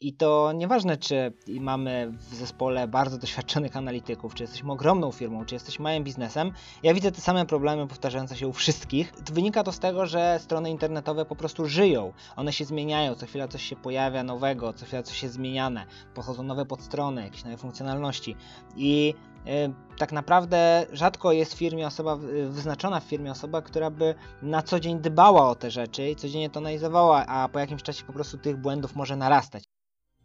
[0.00, 5.54] I to nieważne, czy mamy w zespole bardzo doświadczonych analityków, czy jesteśmy ogromną firmą, czy
[5.54, 9.12] jesteśmy małym biznesem, ja widzę te same problemy powtarzające się u wszystkich.
[9.32, 12.12] Wynika to z tego, że strony internetowe po prostu żyją.
[12.36, 16.42] One się zmieniają, co chwila coś się pojawia nowego, co chwila coś jest zmieniane, pochodzą
[16.42, 18.36] nowe podstrony, jakieś nowe funkcjonalności.
[18.76, 19.14] I
[19.46, 22.16] E, tak naprawdę rzadko jest w firmie osoba,
[22.48, 26.50] wyznaczona w firmie osoba, która by na co dzień dbała o te rzeczy i codziennie
[26.50, 29.64] to analizowała, a po jakimś czasie po prostu tych błędów może narastać.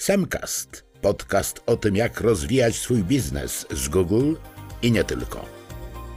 [0.02, 4.34] Semcast, podcast o tym, jak rozwijać swój biznes z Google
[4.82, 5.40] i nie tylko.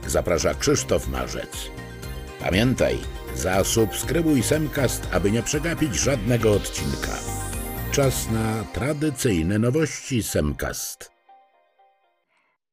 [0.07, 1.71] Zaprasza Krzysztof Marzec.
[2.41, 2.97] Pamiętaj,
[3.35, 7.19] zasubskrybuj Semcast, aby nie przegapić żadnego odcinka.
[7.93, 11.13] Czas na tradycyjne nowości Semcast.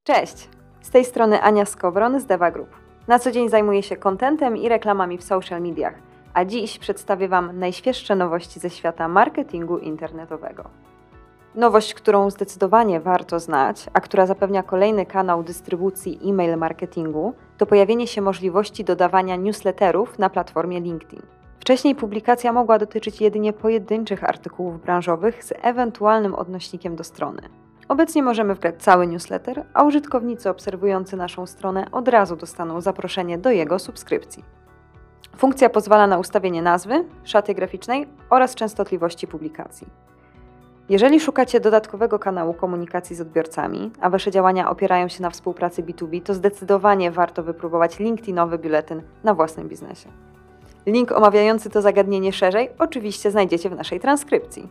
[0.04, 0.48] Cześć!
[0.82, 2.70] Z tej strony Ania Skowron z Deva Group.
[3.08, 5.94] Na co dzień zajmuję się kontentem i reklamami w social mediach,
[6.34, 10.91] a dziś przedstawię Wam najświeższe nowości ze świata marketingu internetowego.
[11.54, 18.06] Nowość, którą zdecydowanie warto znać, a która zapewnia kolejny kanał dystrybucji e-mail marketingu, to pojawienie
[18.06, 21.22] się możliwości dodawania newsletterów na platformie LinkedIn.
[21.60, 27.42] Wcześniej publikacja mogła dotyczyć jedynie pojedynczych artykułów branżowych z ewentualnym odnośnikiem do strony.
[27.88, 33.50] Obecnie możemy wgrać cały newsletter, a użytkownicy obserwujący naszą stronę od razu dostaną zaproszenie do
[33.50, 34.44] jego subskrypcji.
[35.36, 39.86] Funkcja pozwala na ustawienie nazwy, szaty graficznej oraz częstotliwości publikacji.
[40.88, 46.22] Jeżeli szukacie dodatkowego kanału komunikacji z odbiorcami, a Wasze działania opierają się na współpracy B2B,
[46.22, 50.08] to zdecydowanie warto wypróbować LinkedInowy biuletyn na własnym biznesie.
[50.86, 54.68] Link omawiający to zagadnienie szerzej oczywiście znajdziecie w naszej transkrypcji.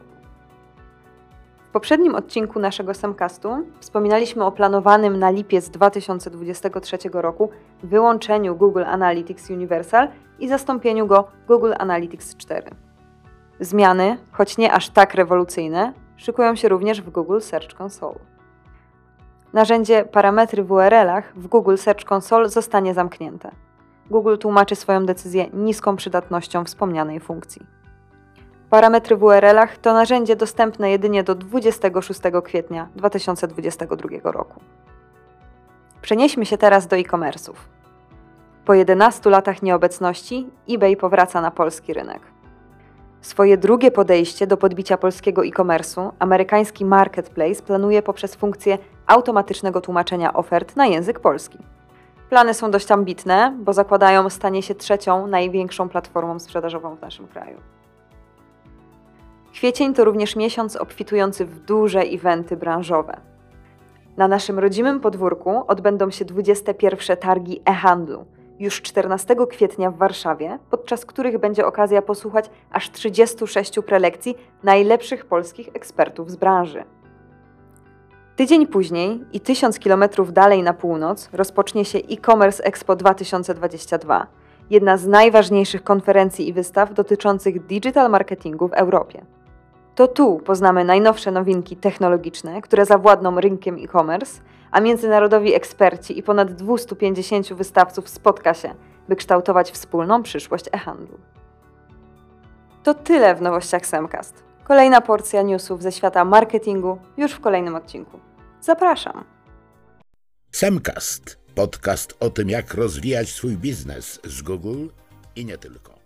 [1.70, 7.50] W poprzednim odcinku naszego Samcastu wspominaliśmy o planowanym na lipiec 2023 roku
[7.84, 10.08] wyłączeniu Google Analytics Universal
[10.40, 12.91] i zastąpieniu go Google Analytics 4.
[13.62, 18.20] Zmiany, choć nie aż tak rewolucyjne, szykują się również w Google Search Console.
[19.54, 23.52] Narzędzie parametry w URL-ach w Google Search Console zostanie zamknięte.
[24.10, 27.66] Google tłumaczy swoją decyzję niską przydatnością wspomnianej funkcji.
[28.70, 34.62] Parametry w URL-ach to narzędzie dostępne jedynie do 26 kwietnia 2022 roku.
[36.02, 37.56] Przenieśmy się teraz do e-commerce'ów.
[38.66, 42.41] Po 11 latach nieobecności eBay powraca na polski rynek.
[43.22, 48.78] Swoje drugie podejście do podbicia polskiego e-commerce'u amerykański marketplace planuje poprzez funkcję
[49.08, 51.58] automatycznego tłumaczenia ofert na język polski.
[52.30, 57.58] Plany są dość ambitne, bo zakładają stanie się trzecią największą platformą sprzedażową w naszym kraju.
[59.54, 63.18] Kwiecień to również miesiąc obfitujący w duże eventy branżowe.
[64.18, 68.26] Na naszym rodzimym podwórku odbędą się 21 targi e-handlu,
[68.62, 75.70] już 14 kwietnia w Warszawie, podczas których będzie okazja posłuchać aż 36 prelekcji najlepszych polskich
[75.74, 76.84] ekspertów z branży.
[78.36, 84.28] Tydzień później i 1000 km dalej na północ rozpocznie się e-commerce Expo 2022,
[84.70, 89.26] jedna z najważniejszych konferencji i wystaw dotyczących digital marketingu w Europie.
[89.96, 96.54] To tu poznamy najnowsze nowinki technologiczne, które zawładną rynkiem e-commerce, a międzynarodowi eksperci i ponad
[96.54, 98.76] 250 wystawców spotka się,
[99.10, 101.18] by kształtować wspólną przyszłość e-handlu.
[102.84, 104.44] To tyle w nowościach Semcast.
[104.64, 108.20] Kolejna porcja newsów ze świata marketingu już w kolejnym odcinku.
[108.62, 109.24] Zapraszam.
[110.52, 114.88] Semcast, podcast o tym, jak rozwijać swój biznes z Google
[115.36, 116.01] i nie tylko.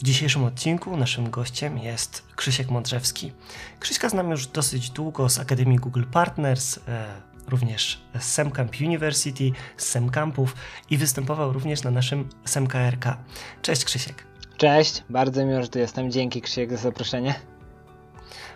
[0.00, 3.32] W dzisiejszym odcinku naszym gościem jest Krzysiek Mądrzewski.
[3.80, 7.06] Krzyśka znam już dosyć długo z Akademii Google Partners, e,
[7.48, 10.54] również z SEMCamp University, z SEMCampów
[10.90, 13.16] i występował również na naszym SEMKRK.
[13.62, 14.26] Cześć Krzysiek.
[14.56, 16.10] Cześć, bardzo miło, że tu jestem.
[16.10, 17.34] Dzięki Krzysiek za zaproszenie.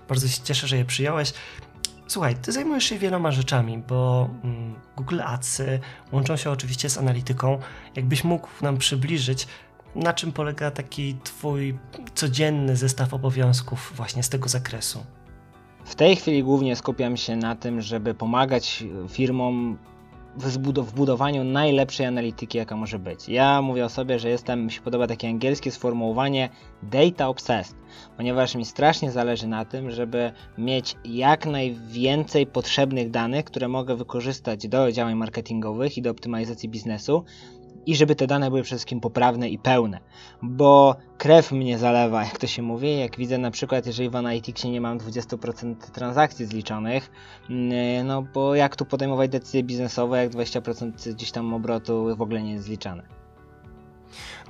[0.09, 1.33] Bardzo się cieszę, że je przyjąłeś.
[2.06, 5.62] Słuchaj, ty zajmujesz się wieloma rzeczami, bo mm, Google Ads
[6.12, 7.59] łączą się oczywiście z analityką.
[7.97, 9.47] Jakbyś mógł nam przybliżyć,
[9.94, 11.78] na czym polega taki Twój
[12.15, 15.05] codzienny zestaw obowiązków właśnie z tego zakresu?
[15.84, 19.78] W tej chwili głównie skupiam się na tym, żeby pomagać firmom
[20.36, 23.28] w budowaniu najlepszej analityki, jaka może być.
[23.28, 26.48] Ja mówię o sobie, że jestem, mi się podoba takie angielskie sformułowanie
[26.83, 27.77] data obsessed,
[28.16, 34.68] ponieważ mi strasznie zależy na tym, żeby mieć jak najwięcej potrzebnych danych, które mogę wykorzystać
[34.68, 37.24] do działań marketingowych i do optymalizacji biznesu,
[37.86, 40.01] i żeby te dane były przede wszystkim poprawne i pełne,
[40.42, 44.71] bo krew mnie zalewa, jak to się mówi, jak widzę na przykład, jeżeli w Analyticsie
[44.71, 47.10] nie mam 20% transakcji zliczonych,
[47.51, 52.42] mm, no bo jak tu podejmować decyzje biznesowe, jak 20% gdzieś tam obrotu w ogóle
[52.42, 53.25] nie jest zliczane.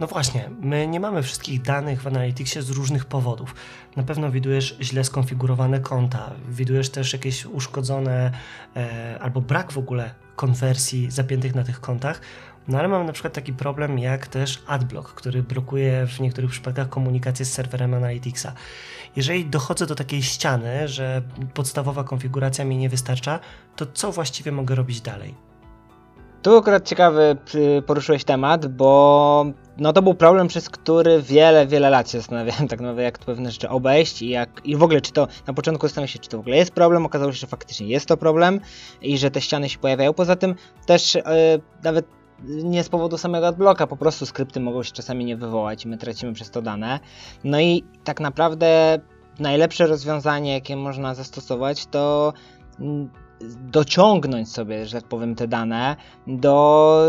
[0.01, 3.55] No właśnie, my nie mamy wszystkich danych w Analyticsie z różnych powodów.
[3.97, 8.33] Na pewno widujesz źle skonfigurowane konta, widujesz też jakieś uszkodzone
[8.77, 12.21] e, albo brak w ogóle konwersji zapiętych na tych kontach.
[12.69, 16.89] No ale mamy na przykład taki problem jak też adblock, który blokuje w niektórych przypadkach
[16.89, 18.53] komunikację z serwerem Analyticsa.
[19.17, 21.23] Jeżeli dochodzę do takiej ściany, że
[21.55, 23.41] podstawowa konfiguracja mi nie wystarcza,
[23.77, 25.35] to co właściwie mogę robić dalej?
[26.43, 27.37] Tu akurat ciekawy
[27.87, 29.47] poruszyłeś temat, bo
[29.79, 33.51] no to był problem, przez który wiele, wiele lat się zastanawiałem tak naprawdę, jak pewne
[33.51, 36.37] rzeczy obejść i jak i w ogóle, czy to na początku zastanawiałem się, czy to
[36.37, 38.61] w ogóle jest problem, okazało się, że faktycznie jest to problem
[39.03, 40.13] i że te ściany się pojawiają.
[40.13, 40.55] Poza tym
[40.87, 41.23] też yy,
[41.83, 42.07] nawet
[42.43, 45.99] nie z powodu samego adblocka, po prostu skrypty mogą się czasami nie wywołać i my
[45.99, 47.01] tracimy przez to dane.
[47.45, 48.99] No i tak naprawdę
[49.39, 52.33] najlepsze rozwiązanie, jakie można zastosować, to
[52.81, 53.11] mm,
[53.71, 55.97] dociągnąć sobie, że tak powiem, te dane
[56.27, 57.07] do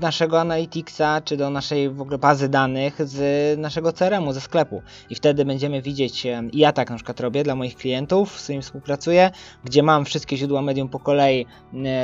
[0.00, 4.82] naszego Analyticsa, czy do naszej w ogóle bazy danych z naszego CRM-u, ze sklepu.
[5.10, 9.30] I wtedy będziemy widzieć, ja tak na przykład robię dla moich klientów, z którymi współpracuję,
[9.64, 11.46] gdzie mam wszystkie źródła medium po kolei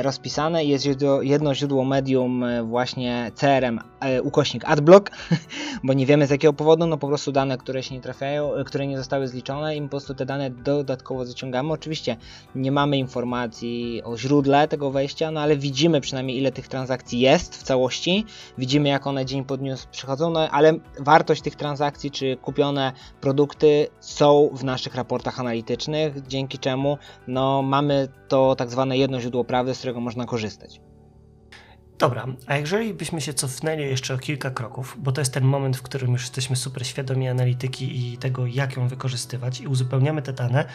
[0.01, 5.11] rozpisane i jest źródło, jedno źródło medium właśnie CRM, e, ukośnik adblock,
[5.83, 8.87] bo nie wiemy z jakiego powodu, no po prostu dane, które się nie trafiają, które
[8.87, 11.73] nie zostały zliczone i po prostu te dane dodatkowo zaciągamy.
[11.73, 12.17] Oczywiście
[12.55, 13.64] nie mamy informacji
[14.03, 18.25] o źródle tego wejścia, no ale widzimy przynajmniej ile tych transakcji jest w całości,
[18.57, 23.87] widzimy jak one dzień po dniu przychodzą, no ale wartość tych transakcji czy kupione produkty
[23.99, 26.97] są w naszych raportach analitycznych, dzięki czemu
[27.27, 30.81] no, mamy to tak zwane jedno źródło prawdy, z którego można korzystać.
[31.97, 35.77] Dobra, a jeżeli byśmy się cofnęli jeszcze o kilka kroków, bo to jest ten moment,
[35.77, 40.33] w którym już jesteśmy super świadomi analityki i tego, jak ją wykorzystywać i uzupełniamy te
[40.33, 40.65] dane,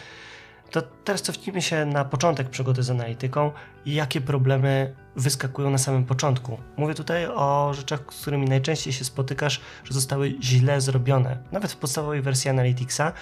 [0.71, 3.51] to teraz cofnijmy się na początek przygody z analityką
[3.85, 6.59] i jakie problemy wyskakują na samym początku.
[6.77, 11.77] Mówię tutaj o rzeczach, z którymi najczęściej się spotykasz, że zostały źle zrobione, nawet w
[11.77, 13.13] podstawowej wersji Analyticsa,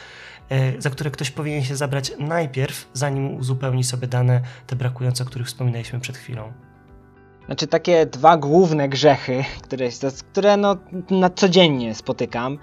[0.49, 5.27] e, za które ktoś powinien się zabrać najpierw, zanim uzupełni sobie dane te brakujące, o
[5.27, 6.53] których wspominaliśmy przed chwilą.
[7.47, 9.89] Znaczy takie dwa główne grzechy, które,
[10.33, 10.77] które no,
[11.11, 12.59] na codziennie spotykam,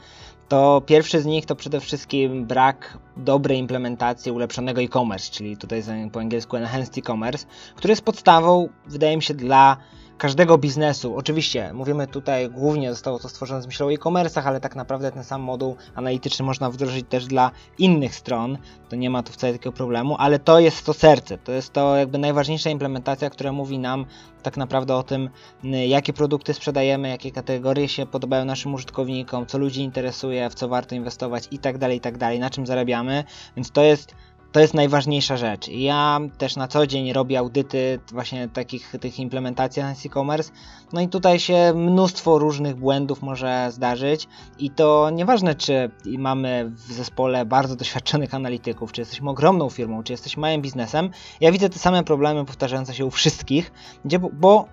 [0.48, 6.20] to pierwszy z nich to przede wszystkim brak dobrej implementacji ulepszonego e-commerce, czyli tutaj po
[6.20, 7.46] angielsku enhanced e-commerce,
[7.76, 9.78] który jest podstawą, wydaje mi się, dla
[10.18, 11.16] każdego biznesu.
[11.16, 15.24] Oczywiście mówimy tutaj głównie zostało to stworzone z myślą o e-commerce'ach, ale tak naprawdę ten
[15.24, 18.58] sam moduł analityczny można wdrożyć też dla innych stron.
[18.90, 21.38] To nie ma tu wcale takiego problemu, ale to jest to serce.
[21.38, 24.06] To jest to jakby najważniejsza implementacja, która mówi nam
[24.44, 25.30] tak naprawdę o tym,
[25.64, 30.96] jakie produkty sprzedajemy, jakie kategorie się podobają naszym użytkownikom, co ludzi interesuje, w co warto
[30.96, 33.24] inwestować i tak dalej, i tak dalej, na czym zarabiamy.
[33.56, 34.16] Więc to jest
[34.56, 35.68] to jest najważniejsza rzecz.
[35.68, 40.52] Ja też na co dzień robię audyty właśnie takich tych implementacji na e-commerce.
[40.94, 44.28] No i tutaj się mnóstwo różnych błędów może zdarzyć
[44.60, 50.14] i to nieważne czy mamy w zespole bardzo doświadczonych analityków, czy jesteśmy ogromną firmą, czy
[50.14, 51.10] jesteśmy małym biznesem.
[51.42, 53.72] Ja widzę te same problemy powtarzające się u wszystkich,
[54.06, 54.68] gdzie, bo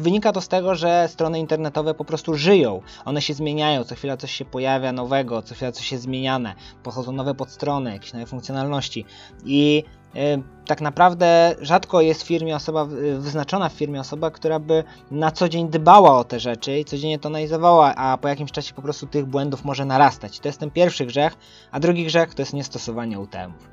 [0.00, 2.82] wynika to z tego, że strony internetowe po prostu żyją.
[3.04, 7.12] One się zmieniają, co chwila coś się pojawia nowego, co chwila coś jest zmieniane, pochodzą
[7.12, 9.04] nowe podstrony, jakieś nowe funkcjonalności
[9.44, 9.84] i
[10.16, 12.84] y, tak naprawdę rzadko jest w firmie osoba,
[13.18, 17.18] wyznaczona w firmie osoba, która by na co dzień dbała o te rzeczy i codziennie
[17.18, 20.40] to analizowała, a po jakimś czasie po prostu tych błędów może narastać.
[20.40, 21.36] To jest ten pierwszy grzech,
[21.70, 23.71] a drugi grzech to jest niestosowanie UTM-ów.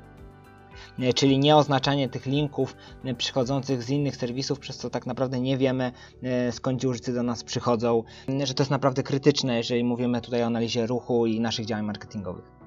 [0.98, 5.40] E, czyli nie oznaczanie tych linków e, przychodzących z innych serwisów, przez co tak naprawdę
[5.40, 5.92] nie wiemy
[6.22, 8.02] e, skąd ci użycy do nas przychodzą,
[8.44, 12.60] że to jest naprawdę krytyczne, jeżeli mówimy tutaj o analizie ruchu i naszych działań marketingowych.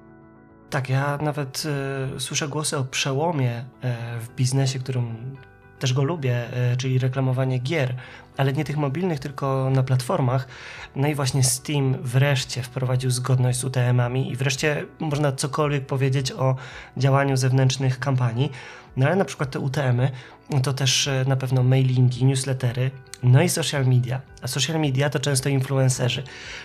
[0.70, 1.62] Tak, ja nawet
[2.16, 5.36] y, słyszę głosy o przełomie y, w biznesie, którym
[5.84, 7.94] też go lubię, y, czyli reklamowanie gier,
[8.36, 10.48] ale nie tych mobilnych, tylko na platformach.
[10.96, 16.56] No i właśnie Steam wreszcie wprowadził zgodność z UTM-ami i wreszcie można cokolwiek powiedzieć o
[16.96, 18.50] działaniu zewnętrznych kampanii.
[18.96, 20.10] No ale na przykład te UTM-y
[20.62, 22.90] to też e, na pewno mailingi, newslettery,
[23.22, 24.20] no i social media.
[24.42, 26.22] A social media to często influencerzy.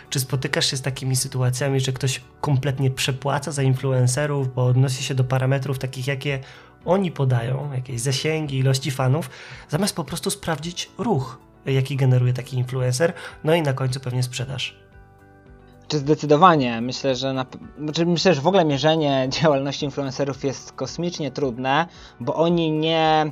[0.10, 5.16] Czy spotykasz się z takimi sytuacjami, że ktoś kompletnie przepłaca za influencerów, bo odnosi się
[5.16, 6.40] do parametrów takich, jakie
[6.86, 9.30] oni podają, jakieś zasięgi, ilości fanów,
[9.70, 14.76] zamiast po prostu sprawdzić ruch jaki generuje taki influencer, no i na końcu pewnie sprzedaż.
[15.88, 16.82] Czy zdecydowanie.
[16.82, 17.46] Myślę, że na,
[17.84, 21.88] znaczy myślę, że w ogóle mierzenie działalności influencerów jest kosmicznie trudne,
[22.20, 23.32] bo oni nie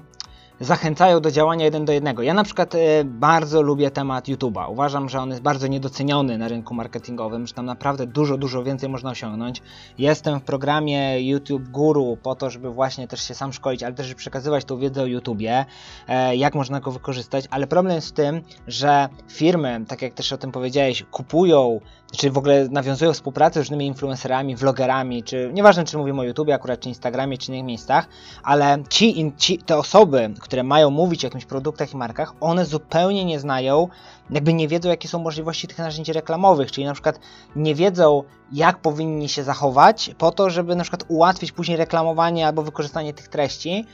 [0.60, 2.24] zachęcają do działania jeden do jednego.
[2.24, 4.72] Ja na przykład e, bardzo lubię temat YouTube'a.
[4.72, 8.90] Uważam, że on jest bardzo niedoceniony na rynku marketingowym, że tam naprawdę dużo, dużo więcej
[8.90, 9.62] można osiągnąć.
[9.98, 14.16] Jestem w programie YouTube Guru po to, żeby właśnie też się sam szkolić, ale też
[14.16, 15.66] przekazywać tą wiedzę o YouTubie,
[16.08, 20.34] e, jak można go wykorzystać, ale problem jest w tym, że firmy, tak jak też
[20.34, 21.80] o tym powiedziałeś, kupują
[22.12, 26.50] czy w ogóle nawiązują współpracę z różnymi influencerami, vlogerami, czy nieważne czy mówimy o YouTube
[26.50, 28.08] akurat, czy Instagramie, czy innych miejscach,
[28.44, 33.26] ale ci, ci, te osoby, które mają mówić o jakimś produktach i markach, one zupełnie
[33.26, 33.88] nie znają,
[34.30, 37.20] jakby nie wiedzą jakie są możliwości tych narzędzi reklamowych, czyli na przykład
[37.56, 42.64] nie wiedzą jak powinni się zachować po to, żeby na przykład ułatwić później reklamowanie albo
[42.64, 43.86] wykorzystanie tych treści,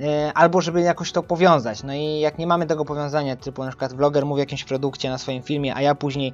[0.00, 1.82] e, albo żeby jakoś to powiązać.
[1.82, 5.10] No i jak nie mamy tego powiązania, typu na przykład vloger mówi o jakimś produkcie
[5.10, 6.32] na swoim filmie, a ja później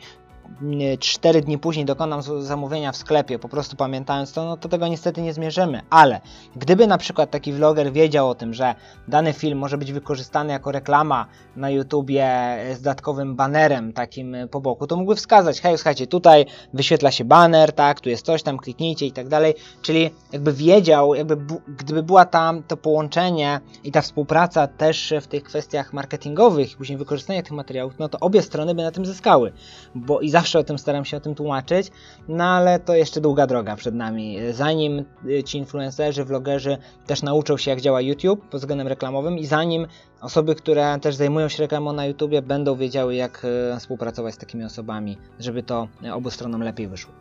[1.01, 5.23] 4 dni później dokonam zamówienia w sklepie, po prostu pamiętając to, no to tego niestety
[5.23, 5.81] nie zmierzymy.
[5.91, 6.21] Ale
[6.57, 8.75] gdyby na przykład taki vloger wiedział o tym, że
[9.09, 11.27] dany film może być wykorzystany jako reklama
[11.57, 17.11] na YouTubie z dodatkowym banerem takim po boku, to mógłby wskazać, hej, słuchajcie, tutaj wyświetla
[17.11, 21.37] się baner, tak, tu jest coś, tam kliknijcie i tak dalej, czyli jakby wiedział, jakby
[21.69, 27.43] gdyby była tam to połączenie i ta współpraca też w tych kwestiach marketingowych później wykorzystania
[27.43, 29.53] tych materiałów, no to obie strony by na tym zyskały,
[29.95, 31.91] bo i zawsze o tym staram się o tym tłumaczyć,
[32.29, 34.39] no ale to jeszcze długa droga przed nami.
[34.53, 39.47] Zanim y, ci influencerzy, vlogerzy też nauczą się jak działa YouTube pod względem reklamowym i
[39.47, 39.87] zanim
[40.21, 44.65] osoby, które też zajmują się reklamą na YouTubie będą wiedziały jak y, współpracować z takimi
[44.65, 47.13] osobami, żeby to obu stronom lepiej wyszło.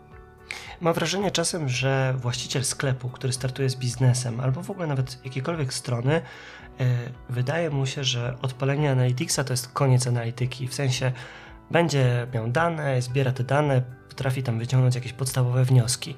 [0.81, 5.73] Mam wrażenie czasem, że właściciel sklepu, który startuje z biznesem, albo w ogóle nawet jakiejkolwiek
[5.73, 6.21] strony,
[6.79, 6.85] yy,
[7.29, 10.67] wydaje mu się, że odpalenie Analyticsa to jest koniec analityki.
[10.67, 11.11] W sensie
[11.71, 16.15] będzie miał dane, zbiera te dane, potrafi tam wyciągnąć jakieś podstawowe wnioski.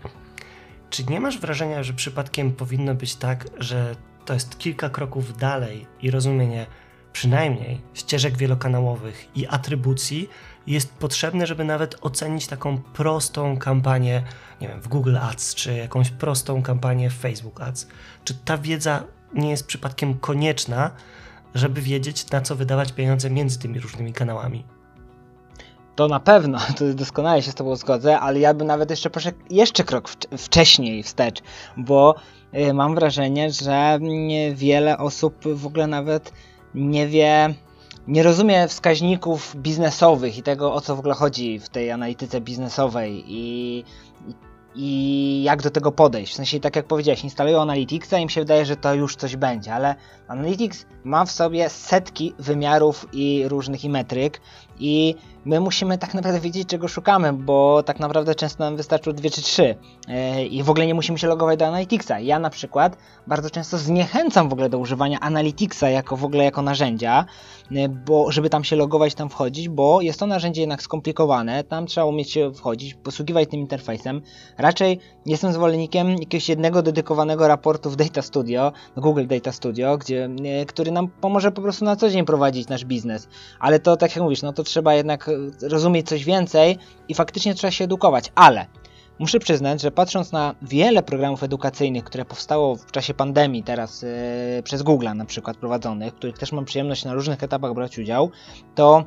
[0.89, 5.87] Czy nie masz wrażenia, że przypadkiem powinno być tak, że to jest kilka kroków dalej
[6.01, 6.65] i rozumienie
[7.13, 10.29] przynajmniej ścieżek wielokanałowych i atrybucji
[10.67, 14.23] jest potrzebne, żeby nawet ocenić taką prostą kampanię,
[14.61, 17.87] nie wiem, w Google Ads, czy jakąś prostą kampanię w Facebook Ads?
[18.23, 20.91] Czy ta wiedza nie jest przypadkiem konieczna,
[21.55, 24.76] żeby wiedzieć, na co wydawać pieniądze między tymi różnymi kanałami?
[25.97, 29.31] To na pewno, to doskonale się z Tobą zgodzę, ale ja bym nawet jeszcze proszę
[29.49, 31.41] jeszcze krok wcześniej wstecz,
[31.77, 32.15] bo
[32.53, 33.99] y, mam wrażenie, że
[34.53, 36.33] wiele osób w ogóle nawet
[36.75, 37.53] nie wie,
[38.07, 43.23] nie rozumie wskaźników biznesowych i tego, o co w ogóle chodzi w tej analityce biznesowej
[43.27, 43.83] i,
[44.75, 46.33] i jak do tego podejść.
[46.33, 49.35] W sensie, tak jak powiedziałeś, instalują Analyticsa i im się wydaje, że to już coś
[49.35, 49.95] będzie, ale
[50.27, 54.41] Analytics ma w sobie setki wymiarów i różnych i metryk
[54.79, 55.15] i
[55.47, 59.41] my musimy tak naprawdę wiedzieć, czego szukamy, bo tak naprawdę często nam wystarczą dwie czy
[59.41, 59.75] trzy
[60.07, 62.19] e, i w ogóle nie musimy się logować do Analyticsa.
[62.19, 66.61] Ja na przykład bardzo często zniechęcam w ogóle do używania Analyticsa jako w ogóle jako
[66.61, 67.25] narzędzia,
[67.71, 71.85] e, bo żeby tam się logować, tam wchodzić, bo jest to narzędzie jednak skomplikowane, tam
[71.85, 74.21] trzeba umieć się wchodzić, posługiwać tym interfejsem.
[74.57, 80.65] Raczej jestem zwolennikiem jakiegoś jednego dedykowanego raportu w Data Studio, Google Data Studio, gdzie, e,
[80.65, 83.27] który nam pomoże po prostu na co dzień prowadzić nasz biznes.
[83.59, 85.29] Ale to tak jak mówisz, no to trzeba jednak
[85.61, 88.65] rozumieć coś więcej i faktycznie trzeba się edukować, ale
[89.19, 94.09] muszę przyznać, że patrząc na wiele programów edukacyjnych, które powstało w czasie pandemii teraz yy,
[94.63, 98.31] przez Google na przykład prowadzonych, których też mam przyjemność na różnych etapach brać udział,
[98.75, 99.05] to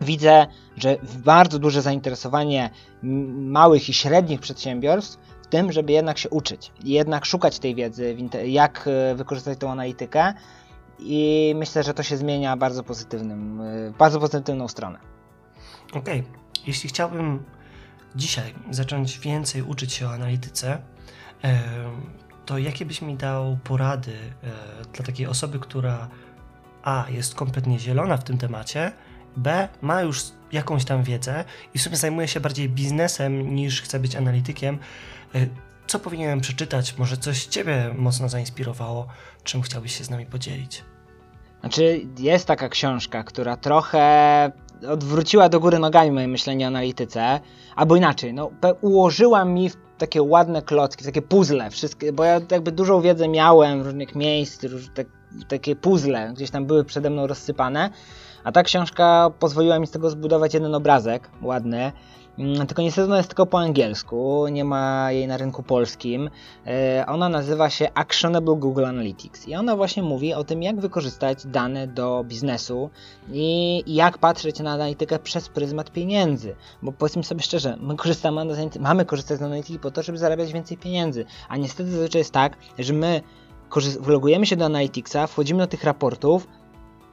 [0.00, 2.70] widzę, że bardzo duże zainteresowanie
[3.02, 8.88] małych i średnich przedsiębiorstw w tym, żeby jednak się uczyć jednak szukać tej wiedzy, jak
[8.88, 10.34] e, wykorzystać tą analitykę
[11.02, 14.98] i myślę, że to się zmienia bardzo pozytywnym, e, bardzo pozytywną stronę.
[15.92, 16.32] Okej, okay.
[16.66, 17.44] jeśli chciałbym
[18.14, 20.78] dzisiaj zacząć więcej uczyć się o analityce,
[22.46, 26.08] to jakie byś mi dał porady e, dla takiej osoby, która
[26.82, 28.92] A jest kompletnie zielona w tym temacie,
[29.36, 34.00] B ma już jakąś tam wiedzę i w sumie zajmuje się bardziej biznesem niż chce
[34.00, 34.78] być analitykiem.
[35.90, 36.98] Co powinienem przeczytać?
[36.98, 39.06] Może coś Ciebie mocno zainspirowało?
[39.44, 40.84] Czym chciałbyś się z nami podzielić?
[41.60, 44.52] Znaczy, jest taka książka, która trochę
[44.88, 47.40] odwróciła do góry nogami moje myślenie o analityce,
[47.76, 52.72] albo inaczej, no, ułożyła mi w takie ładne klocki, takie puzzle, wszystkie, bo ja jakby
[52.72, 55.06] dużą wiedzę miałem w różnych miejsc, róż, tak,
[55.48, 57.90] takie puzzle gdzieś tam były przede mną rozsypane,
[58.44, 61.92] a ta książka pozwoliła mi z tego zbudować jeden obrazek ładny,
[62.68, 66.30] tylko niestety ona jest tylko po angielsku, nie ma jej na rynku polskim.
[66.66, 71.46] E, ona nazywa się Actionable Google Analytics i ona właśnie mówi o tym, jak wykorzystać
[71.46, 72.90] dane do biznesu
[73.32, 76.56] i jak patrzeć na analitykę przez pryzmat pieniędzy.
[76.82, 78.44] Bo powiedzmy sobie szczerze, my korzystamy,
[78.80, 82.56] mamy korzystać z analityki po to, żeby zarabiać więcej pieniędzy, a niestety zazwyczaj jest tak,
[82.78, 83.20] że my
[84.00, 86.46] vlogujemy się do Analyticsa, wchodzimy do tych raportów,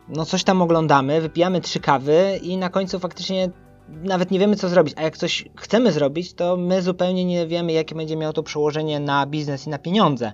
[0.10, 3.50] no coś tam oglądamy, wypijamy trzy kawy i na końcu faktycznie
[3.90, 7.72] nawet nie wiemy co zrobić, a jak coś chcemy zrobić, to my zupełnie nie wiemy
[7.72, 10.34] jakie będzie miało to przełożenie na biznes i na pieniądze.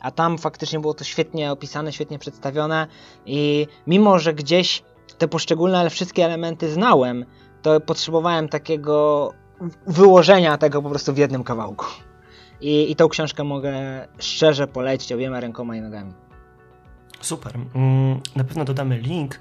[0.00, 2.86] A tam faktycznie było to świetnie opisane, świetnie przedstawione
[3.26, 4.82] i mimo, że gdzieś
[5.18, 7.24] te poszczególne, ale wszystkie elementy znałem,
[7.62, 9.32] to potrzebowałem takiego
[9.86, 11.86] wyłożenia tego po prostu w jednym kawałku.
[12.60, 13.72] I, i tą książkę mogę
[14.18, 16.12] szczerze polecić obiema rękoma i nogami.
[17.20, 17.52] Super.
[17.74, 19.38] Mm, na pewno dodamy link.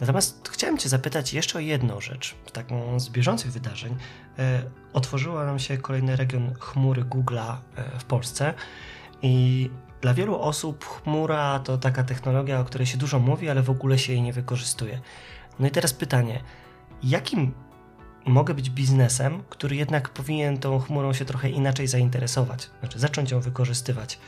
[0.00, 3.96] Natomiast chciałem Cię zapytać jeszcze o jedną rzecz, taką z bieżących wydarzeń.
[4.38, 4.62] E,
[4.92, 8.54] otworzyła nam się kolejny region chmury Google'a e, w Polsce
[9.22, 13.70] i dla wielu osób chmura to taka technologia, o której się dużo mówi, ale w
[13.70, 15.00] ogóle się jej nie wykorzystuje.
[15.58, 16.42] No i teraz pytanie,
[17.02, 17.54] jakim
[18.26, 23.40] mogę być biznesem, który jednak powinien tą chmurą się trochę inaczej zainteresować, znaczy zacząć ją
[23.40, 24.18] wykorzystywać.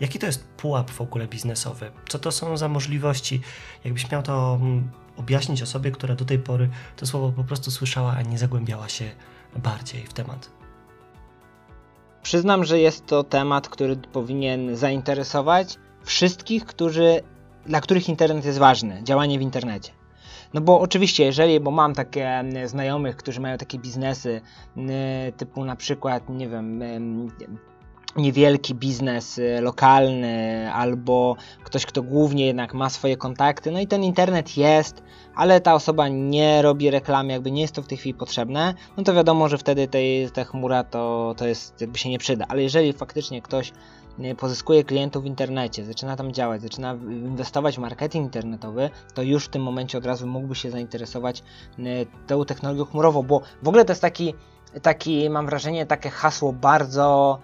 [0.00, 1.90] Jaki to jest pułap w ogóle biznesowy?
[2.08, 3.40] Co to są za możliwości?
[3.84, 8.12] Jakbyś miał to mm, objaśnić osobie, która do tej pory to słowo po prostu słyszała,
[8.12, 9.04] a nie zagłębiała się
[9.56, 10.50] bardziej w temat.
[12.22, 17.20] Przyznam, że jest to temat, który powinien zainteresować wszystkich, którzy,
[17.66, 19.92] dla których internet jest ważny, działanie w internecie.
[20.54, 24.40] No bo oczywiście, jeżeli, bo mam takie znajomych, którzy mają takie biznesy,
[25.36, 26.82] typu na przykład, nie wiem,
[28.18, 34.04] niewielki biznes y, lokalny, albo ktoś, kto głównie jednak ma swoje kontakty, no i ten
[34.04, 35.02] internet jest,
[35.34, 39.02] ale ta osoba nie robi reklamy, jakby nie jest to w tej chwili potrzebne, no
[39.02, 42.44] to wiadomo, że wtedy tej, ta chmura to, to jest, jakby się nie przyda.
[42.48, 43.72] Ale jeżeli faktycznie ktoś
[44.24, 49.44] Y, pozyskuje klientów w internecie, zaczyna tam działać, zaczyna inwestować w marketing internetowy, to już
[49.44, 51.42] w tym momencie od razu mógłby się zainteresować
[51.78, 54.34] y, tą technologią chmurową, bo w ogóle to jest taki,
[54.82, 57.38] taki mam wrażenie, takie hasło bardzo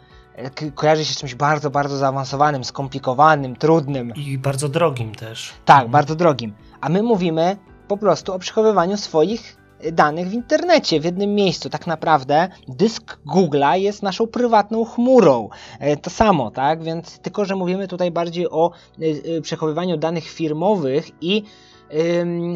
[0.75, 4.13] kojarzy się z czymś bardzo, bardzo zaawansowanym, skomplikowanym, trudnym.
[4.17, 5.53] I bardzo drogim też.
[5.65, 5.91] Tak, mhm.
[5.91, 6.55] bardzo drogim.
[6.81, 7.57] A my mówimy
[7.89, 9.57] po prostu o przechowywaniu swoich
[9.93, 11.71] danych w internecie, w jednym miejscu.
[11.71, 15.49] Tak naprawdę dysk Google'a jest naszą prywatną chmurą.
[15.81, 16.83] E, to samo, tak?
[16.83, 21.43] Więc tylko, że mówimy tutaj bardziej o e, e, przechowywaniu danych firmowych i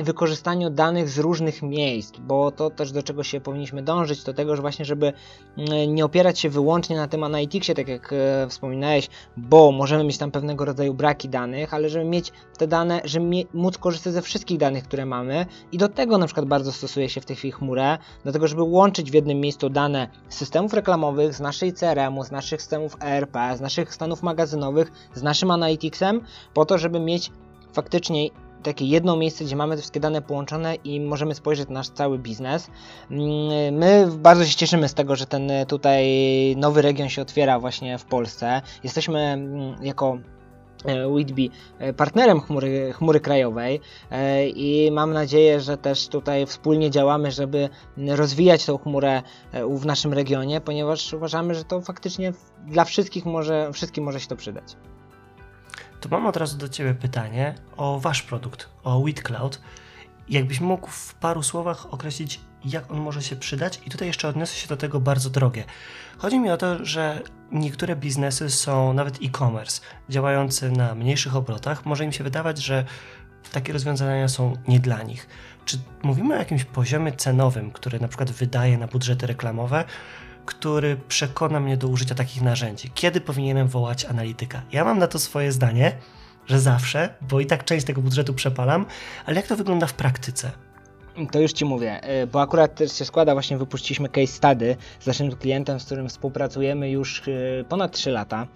[0.02, 4.56] wykorzystaniu danych z różnych miejsc, bo to też do czego się powinniśmy dążyć, do tego,
[4.56, 5.12] że właśnie, żeby
[5.58, 10.18] mm, nie opierać się wyłącznie na tym Analyticsie, tak jak e, wspominałeś, bo możemy mieć
[10.18, 14.58] tam pewnego rodzaju braki danych, ale żeby mieć te dane, żeby móc korzystać ze wszystkich
[14.58, 17.98] danych, które mamy i do tego na przykład bardzo stosuje się w tej chwili chmurę,
[18.24, 22.30] do tego, żeby łączyć w jednym miejscu dane z systemów reklamowych, z naszej CRM-u, z
[22.30, 26.20] naszych systemów ERP, z naszych stanów magazynowych, z naszym Analyticsem,
[26.54, 27.30] po to, żeby mieć
[27.72, 28.28] faktycznie
[28.62, 32.18] takie jedno miejsce, gdzie mamy te wszystkie dane połączone i możemy spojrzeć na nasz cały
[32.18, 32.70] biznes.
[33.10, 36.06] Mm, my bardzo się cieszymy z tego, że ten tutaj
[36.56, 38.62] nowy region się otwiera właśnie w Polsce.
[38.84, 40.18] Jesteśmy mm, jako
[40.84, 46.90] e, Whitby e, partnerem chmury, chmury krajowej e, i mam nadzieję, że też tutaj wspólnie
[46.90, 49.22] działamy, żeby rozwijać tą chmurę
[49.70, 52.32] w naszym regionie, ponieważ uważamy, że to faktycznie
[52.66, 54.76] dla wszystkich może, wszystkim może się to przydać
[56.00, 59.60] to mam od razu do Ciebie pytanie o Wasz produkt, o WeedCloud.
[60.28, 64.54] Jakbyś mógł w paru słowach określić, jak on może się przydać, i tutaj jeszcze odniosę
[64.54, 65.64] się do tego bardzo drogie.
[66.18, 71.86] Chodzi mi o to, że niektóre biznesy są nawet e-commerce, działające na mniejszych obrotach.
[71.86, 72.84] Może im się wydawać, że
[73.52, 75.28] takie rozwiązania są nie dla nich.
[75.64, 79.84] Czy mówimy o jakimś poziomie cenowym, który na przykład wydaje na budżety reklamowe,
[80.48, 82.90] który przekona mnie do użycia takich narzędzi.
[82.94, 84.62] Kiedy powinienem wołać analityka?
[84.72, 85.92] Ja mam na to swoje zdanie,
[86.46, 88.86] że zawsze, bo i tak część tego budżetu przepalam,
[89.26, 90.50] ale jak to wygląda w praktyce?
[91.32, 95.06] To już Ci mówię, y, bo akurat też się składa, właśnie wypuściliśmy case study z
[95.06, 98.46] naszym klientem, z którym współpracujemy już y, ponad 3 lata.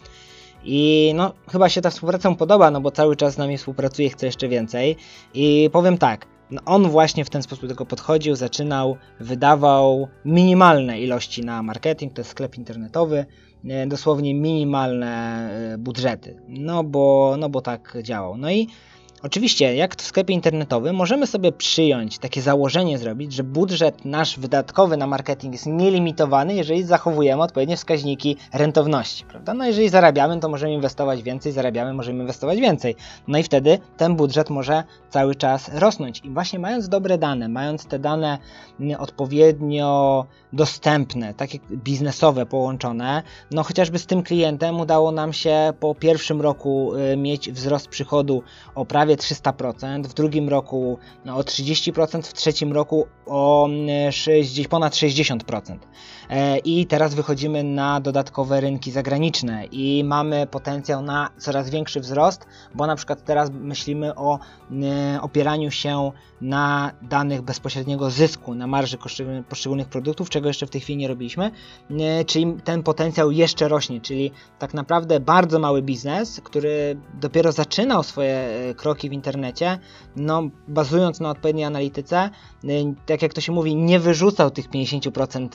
[0.64, 4.26] I no, chyba się ta współpraca podoba, no bo cały czas z nami współpracuje, chce
[4.26, 4.96] jeszcze więcej.
[5.34, 11.00] I powiem tak, no on właśnie w ten sposób do tego podchodził, zaczynał, wydawał minimalne
[11.00, 13.26] ilości na marketing, to jest sklep internetowy,
[13.68, 18.36] e, dosłownie minimalne e, budżety, no bo, no bo tak działał.
[18.36, 18.68] No i
[19.24, 24.96] Oczywiście, jak w sklepie internetowym, możemy sobie przyjąć takie założenie zrobić, że budżet nasz wydatkowy
[24.96, 29.54] na marketing jest nielimitowany, jeżeli zachowujemy odpowiednie wskaźniki rentowności, prawda?
[29.54, 32.96] No jeżeli zarabiamy, to możemy inwestować więcej, zarabiamy, możemy inwestować więcej.
[33.28, 36.20] No i wtedy ten budżet może cały czas rosnąć.
[36.24, 38.38] I właśnie mając dobre dane, mając te dane
[38.98, 46.40] odpowiednio dostępne, takie biznesowe połączone, no chociażby z tym klientem udało nam się po pierwszym
[46.40, 48.42] roku y, mieć wzrost przychodu
[48.74, 53.68] o prawie prawie 300%, w drugim roku no, o 30%, w trzecim roku o
[54.10, 55.78] 60, ponad 60%.
[56.64, 62.86] I teraz wychodzimy na dodatkowe rynki zagraniczne i mamy potencjał na coraz większy wzrost, bo
[62.86, 64.38] na przykład teraz myślimy o
[65.20, 68.98] opieraniu się na danych bezpośredniego zysku, na marży
[69.48, 71.50] poszczególnych produktów, czego jeszcze w tej chwili nie robiliśmy,
[72.26, 78.34] czyli ten potencjał jeszcze rośnie, czyli tak naprawdę bardzo mały biznes, który dopiero zaczynał swoje
[78.34, 78.74] e,
[79.10, 79.78] w internecie,
[80.16, 82.30] no bazując na odpowiedniej analityce, e,
[83.06, 85.48] tak jak to się mówi, nie wyrzucał tych 50%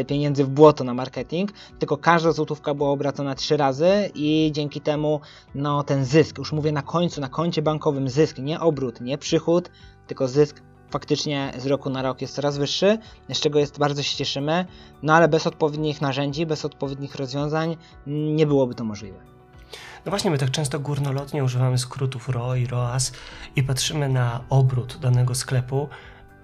[0.00, 4.80] e, pieniędzy w błoto na marketing, tylko każda złotówka była obracana trzy razy i dzięki
[4.80, 5.20] temu
[5.54, 9.70] no ten zysk, już mówię na końcu, na koncie bankowym zysk, nie obrót, nie przychód,
[10.06, 12.98] tylko zysk faktycznie z roku na rok jest coraz wyższy,
[13.32, 14.66] z czego jest bardzo się cieszymy,
[15.02, 19.37] no ale bez odpowiednich narzędzi, bez odpowiednich rozwiązań nie byłoby to możliwe.
[20.04, 23.12] No właśnie, my tak często górnolotnie używamy skrótów RO i ROAS
[23.56, 25.88] i patrzymy na obrót danego sklepu,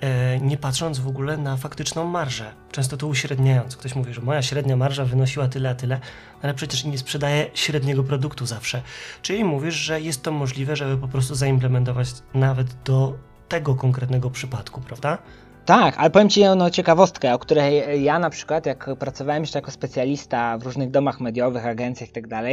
[0.01, 2.55] e, nie patrząc w ogóle na faktyczną marżę.
[2.73, 3.77] Często to uśredniając.
[3.77, 6.01] Ktoś mówi, że moja średnia marża wynosiła tyle, a tyle,
[6.43, 8.83] ale przecież nie sprzedaje średniego produktu zawsze.
[9.23, 14.81] Czyli mówisz, że jest to możliwe, żeby po prostu zaimplementować nawet do tego konkretnego przypadku,
[14.81, 15.19] prawda?
[15.65, 19.71] Tak, ale powiem Ci no, ciekawostkę, o której ja na przykład, jak pracowałem jeszcze jako
[19.71, 22.45] specjalista w różnych domach mediowych, agencjach itd., tak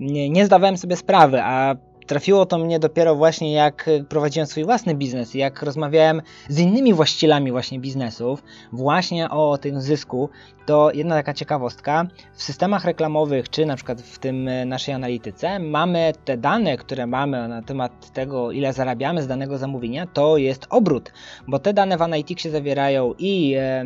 [0.00, 4.94] nie, nie zdawałem sobie sprawy, a trafiło to mnie dopiero właśnie jak prowadziłem swój własny
[4.94, 8.42] biznes, jak rozmawiałem z innymi właścicielami właśnie biznesów,
[8.72, 10.30] właśnie o tym zysku,
[10.70, 15.58] to jedna taka ciekawostka, w systemach reklamowych, czy na przykład w tym e, naszej analityce,
[15.58, 20.66] mamy te dane, które mamy na temat tego, ile zarabiamy z danego zamówienia, to jest
[20.70, 21.12] obrót,
[21.48, 23.84] bo te dane w Analyticsie zawierają i, e,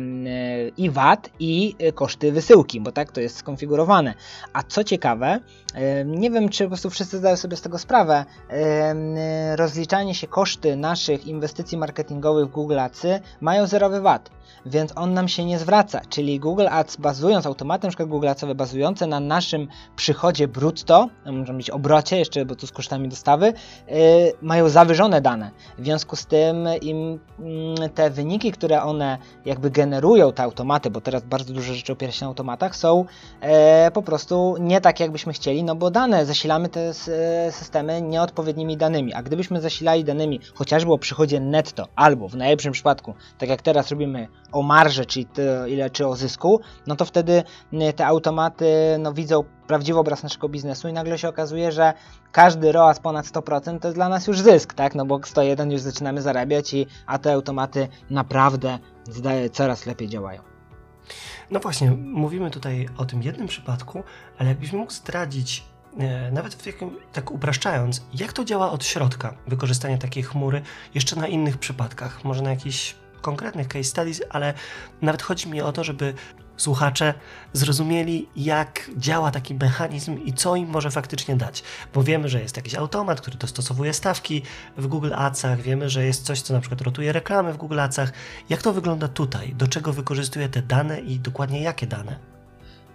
[0.77, 4.13] i VAT, i e, koszty wysyłki, bo tak to jest skonfigurowane.
[4.53, 5.39] A co ciekawe,
[6.05, 8.25] nie wiem, czy po prostu wszyscy zdają sobie z tego sprawę,
[9.55, 14.29] rozliczanie się koszty naszych inwestycji marketingowych w Google Adsy mają zerowy VAT
[14.65, 16.01] więc on nam się nie zwraca.
[16.09, 18.05] Czyli Google Ads bazując, automaty np.
[18.05, 23.09] Google Adsowe bazujące na naszym przychodzie brutto, może być obrocie jeszcze, bo tu z kosztami
[23.09, 23.53] dostawy,
[23.87, 23.95] yy,
[24.41, 25.51] mają zawyżone dane.
[25.77, 27.19] W związku z tym im
[27.79, 32.11] yy, te wyniki, które one jakby generują, te automaty, bo teraz bardzo dużo rzeczy opiera
[32.11, 33.05] się na automatach, są
[33.41, 33.47] yy,
[33.93, 36.93] po prostu nie tak jakbyśmy chcieli, no bo dane, zasilamy te
[37.51, 43.13] systemy nieodpowiednimi danymi, a gdybyśmy zasilali danymi chociażby o przychodzie netto, albo w najlepszym przypadku,
[43.37, 45.27] tak jak teraz robimy o marże, czyli
[45.67, 48.65] ile czy o zysku, no to wtedy y, te automaty
[48.99, 51.93] no, widzą prawdziwy obraz naszego biznesu i nagle się okazuje, że
[52.31, 54.95] każdy ROAS ponad 100% to jest dla nas już zysk, tak?
[54.95, 60.41] No bo 101 już zaczynamy zarabiać, i, a te automaty naprawdę zdaje, coraz lepiej działają.
[61.51, 64.03] No właśnie, mówimy tutaj o tym jednym przypadku,
[64.37, 65.63] ale jakbyś mógł zdradzić,
[65.99, 70.61] e, nawet w jakim, tak upraszczając, jak to działa od środka, wykorzystanie takiej chmury
[70.93, 74.53] jeszcze na innych przypadkach, może na jakiś konkretnych case studies, ale
[75.01, 76.13] nawet chodzi mi o to, żeby
[76.57, 77.13] słuchacze
[77.53, 81.63] zrozumieli, jak działa taki mechanizm i co im może faktycznie dać.
[81.93, 84.41] Bo wiemy, że jest jakiś automat, który dostosowuje stawki
[84.77, 88.13] w Google Adsach, wiemy, że jest coś, co na przykład rotuje reklamy w Google Adsach.
[88.49, 89.53] Jak to wygląda tutaj?
[89.55, 92.34] Do czego wykorzystuje te dane i dokładnie jakie dane?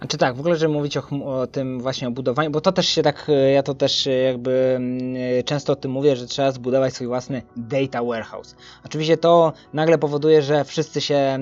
[0.00, 2.88] Znaczy tak, w ogóle, żeby mówić o, o, tym właśnie o budowaniu, bo to też
[2.88, 6.26] się tak, e, ja to też e, jakby mm, e, często o tym mówię, że
[6.26, 8.56] trzeba zbudować swój własny data warehouse.
[8.84, 11.38] Oczywiście to nagle powoduje, że wszyscy się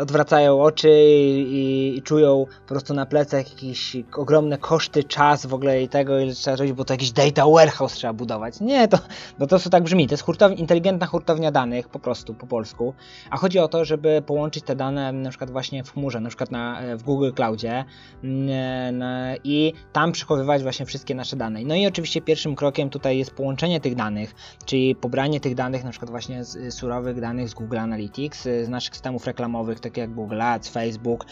[0.00, 5.82] odwracają oczy i, i, czują po prostu na plecach jakieś ogromne koszty, czas w ogóle
[5.82, 8.60] i tego, ile trzeba zrobić, bo to jakiś data warehouse trzeba budować.
[8.60, 8.98] Nie, to,
[9.38, 12.94] bo to co tak brzmi, to jest hurtownia, inteligentna hurtownia danych, po prostu, po polsku,
[13.30, 16.50] a chodzi o to, żeby połączyć te dane na przykład właśnie w chmurze, na przykład
[16.50, 17.84] na, w w Google Cloudzie
[18.24, 21.60] mm, e, i tam przechowywać właśnie wszystkie nasze dane.
[21.64, 24.34] No i oczywiście pierwszym krokiem tutaj jest połączenie tych danych,
[24.64, 28.94] czyli pobranie tych danych, na przykład właśnie z surowych danych z Google Analytics, z naszych
[28.94, 29.41] systemów reklamowych,
[29.80, 31.26] takie jak Google Ads, Facebook,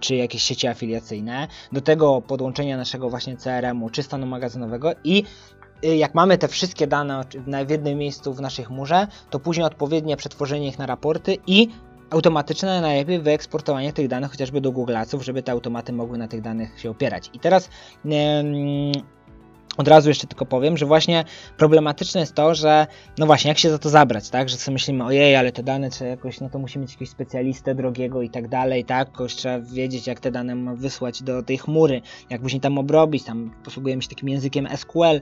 [0.00, 5.24] czy jakieś sieci afiliacyjne, do tego podłączenia naszego właśnie CRM-u czy stanu magazynowego i
[5.84, 7.24] y, jak mamy te wszystkie dane
[7.66, 11.68] w jednym miejscu w naszej chmurze, to później odpowiednie przetworzenie ich na raporty i
[12.10, 16.40] automatyczne najlepiej wyeksportowanie tych danych chociażby do Google Adsów, żeby te automaty mogły na tych
[16.40, 17.30] danych się opierać.
[17.32, 17.68] I teraz
[19.80, 21.24] od razu jeszcze tylko powiem, że właśnie
[21.56, 22.86] problematyczne jest to, że
[23.18, 25.90] no właśnie, jak się za to zabrać, tak, że sobie myślimy, ojej, ale te dane
[25.90, 29.60] trzeba jakoś, no to musi mieć jakiegoś specjalistę drogiego i tak dalej, tak, kogoś trzeba
[29.60, 34.08] wiedzieć, jak te dane wysłać do tej chmury, jak później tam obrobić, tam posługujemy się
[34.08, 35.20] takim językiem SQL,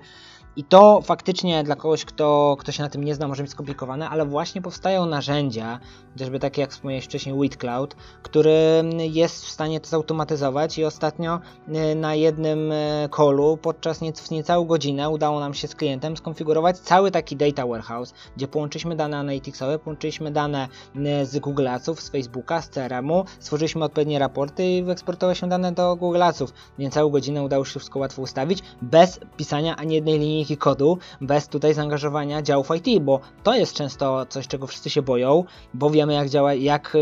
[0.59, 4.09] I to faktycznie dla kogoś, kto, kto się na tym nie zna, może być skomplikowane,
[4.09, 5.81] ale właśnie powstają narzędzia,
[6.13, 11.95] chociażby takie jak wspomniałeś wcześniej, WeedCloud, który jest w stanie to zautomatyzować i ostatnio e,
[11.95, 12.73] na jednym
[13.11, 18.49] kolu podczas niecałą godzinę udało nam się z klientem skonfigurować cały taki data warehouse, gdzie
[18.49, 20.69] połączyliśmy dane analyticsowe, połączyliśmy dane
[21.23, 26.23] z Google Adsów, z Facebooka, z CRM-u, stworzyliśmy odpowiednie raporty i wyeksportowaliśmy dane do Google
[26.23, 26.53] Adsów.
[26.79, 30.19] Niecałą godzinę udało się wszystko łatwo ustawić, bez pisania ani jednej
[30.57, 35.45] kodu, bez tutaj zaangażowania działów IT, bo to jest często coś, czego wszyscy się boją,
[35.75, 36.97] bo wiemy jak działa, jak,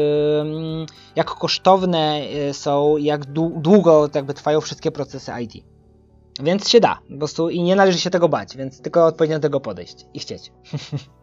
[1.16, 3.24] jak kosztowne y, są, jak
[3.60, 5.64] długo jakby trwają wszystkie procesy IT.
[6.42, 9.42] Więc się da, po prostu i nie należy się tego bać, więc tylko odpowiednio do
[9.42, 10.52] tego podejść i chcieć.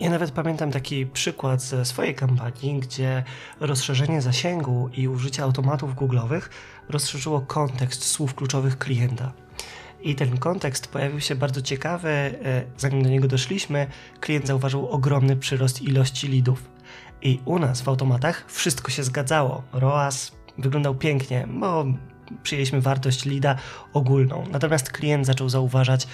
[0.00, 3.24] Ja nawet pamiętam taki przykład ze swojej kampanii, gdzie
[3.60, 6.50] rozszerzenie zasięgu i użycie automatów googlowych
[6.88, 9.32] rozszerzyło kontekst słów kluczowych klienta.
[10.00, 12.08] I ten kontekst pojawił się bardzo ciekawy.
[12.08, 13.86] E, zanim do niego doszliśmy,
[14.20, 16.70] klient zauważył ogromny przyrost ilości lidów.
[17.22, 19.62] I u nas w automatach wszystko się zgadzało.
[19.72, 21.86] ROAS wyglądał pięknie, bo
[22.42, 23.56] przyjęliśmy wartość lida
[23.92, 24.44] ogólną.
[24.50, 26.06] Natomiast klient zaczął zauważać,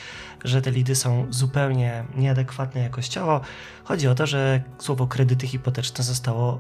[0.45, 3.41] że te lidy są zupełnie nieadekwatne jakościowo.
[3.85, 6.55] Chodzi o to, że słowo kredyty hipoteczne zostało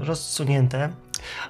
[0.00, 0.90] y, rozsunięte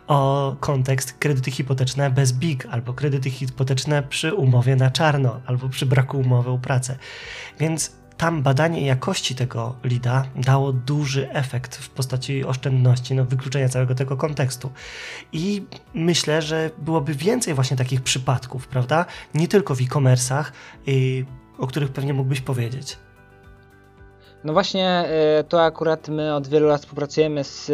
[0.07, 5.87] o kontekst kredyty hipoteczne bez BIG albo kredyty hipoteczne przy umowie na czarno albo przy
[5.87, 6.99] braku umowy o pracę.
[7.59, 13.95] Więc tam badanie jakości tego lida dało duży efekt w postaci oszczędności, no, wykluczenia całego
[13.95, 14.71] tego kontekstu.
[15.33, 19.07] I myślę, że byłoby więcej właśnie takich przypadków, prawda?
[19.35, 20.45] Nie tylko w e-commerce'ach,
[20.87, 21.27] yy,
[21.59, 22.99] o których pewnie mógłbyś powiedzieć.
[24.45, 25.05] No właśnie,
[25.41, 27.67] y, to akurat my od wielu lat współpracujemy z,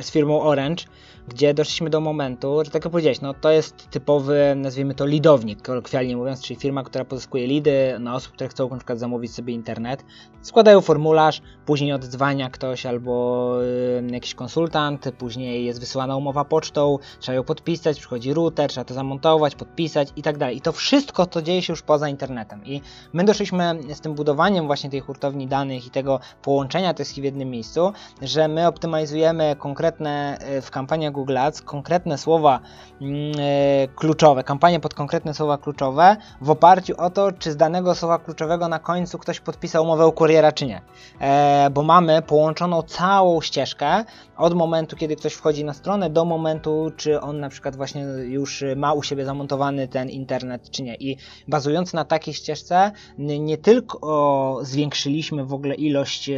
[0.00, 0.84] z firmą Orange
[1.28, 5.62] gdzie doszliśmy do momentu, że tak jak powiedziałeś, no to jest typowy, nazwijmy to lidownik,
[5.62, 9.54] kolokwialnie mówiąc, czyli firma, która pozyskuje lidy na osób, które chcą na przykład zamówić sobie
[9.54, 10.04] internet,
[10.42, 17.36] składają formularz, później odzwania ktoś albo y, jakiś konsultant, później jest wysyłana umowa pocztą, trzeba
[17.36, 20.56] ją podpisać, przychodzi router, trzeba to zamontować, podpisać i tak dalej.
[20.56, 22.64] I to wszystko to dzieje się już poza internetem.
[22.64, 22.80] I
[23.12, 27.50] my doszliśmy z tym budowaniem właśnie tej hurtowni danych i tego połączenia tych w jednym
[27.50, 32.60] miejscu, że my optymalizujemy konkretne y, w kampaniach Google Ads konkretne słowa
[33.00, 37.94] mm, e, kluczowe, kampanie pod konkretne słowa kluczowe w oparciu o to, czy z danego
[37.94, 40.80] słowa kluczowego na końcu ktoś podpisał umowę u kuriera, czy nie.
[41.20, 44.04] E, bo mamy połączoną całą ścieżkę
[44.36, 48.64] od momentu, kiedy ktoś wchodzi na stronę, do momentu, czy on na przykład właśnie już
[48.76, 50.94] ma u siebie zamontowany ten internet, czy nie.
[50.94, 51.16] I
[51.48, 56.34] bazując na takiej ścieżce, nie tylko zwiększyliśmy w ogóle ilość, e,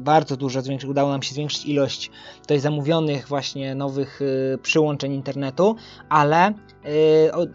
[0.00, 5.76] bardzo dużo, udało nam się zwiększyć ilość tutaj zamówionych właśnie nowych y, przyłączeń internetu,
[6.08, 6.52] ale y,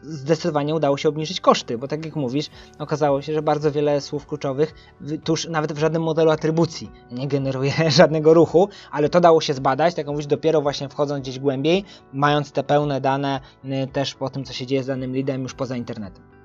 [0.02, 4.26] zdecydowanie udało się obniżyć koszty, bo tak jak mówisz, okazało się, że bardzo wiele słów
[4.26, 4.74] kluczowych
[5.24, 9.94] tuż nawet w żadnym modelu atrybucji nie generuje żadnego ruchu, ale to dało się zbadać,
[9.94, 14.30] tak jak mówisz, dopiero właśnie wchodząc gdzieś głębiej, mając te pełne dane y, też po
[14.30, 16.39] tym, co się dzieje z danym leadem już poza internetem.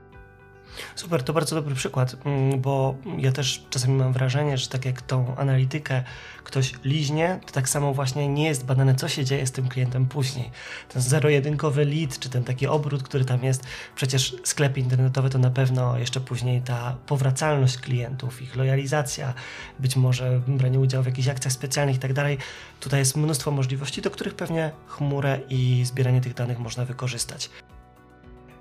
[0.94, 5.02] Super, to bardzo dobry przykład, mm, bo ja też czasami mam wrażenie, że tak jak
[5.02, 6.02] tą analitykę
[6.44, 10.06] ktoś liźnie, to tak samo właśnie nie jest badane, co się dzieje z tym klientem
[10.06, 10.50] później.
[10.88, 13.64] Ten zero-jedynkowy lead, czy ten taki obrót, który tam jest,
[13.96, 19.34] przecież sklepy internetowe to na pewno jeszcze później ta powracalność klientów, ich lojalizacja,
[19.78, 22.38] być może branie udziału w jakichś akcjach specjalnych i tak dalej.
[22.80, 27.50] Tutaj jest mnóstwo możliwości, do których pewnie chmurę i zbieranie tych danych można wykorzystać.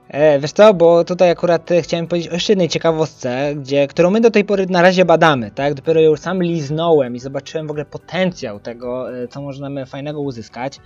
[0.07, 4.09] E, wiesz co, bo tutaj akurat e, chciałem powiedzieć o jeszcze jednej ciekawostce, gdzie, którą
[4.11, 5.73] my do tej pory na razie badamy, tak?
[5.73, 10.79] Dopiero ją sam liznąłem i zobaczyłem w ogóle potencjał tego, e, co możemy fajnego uzyskać.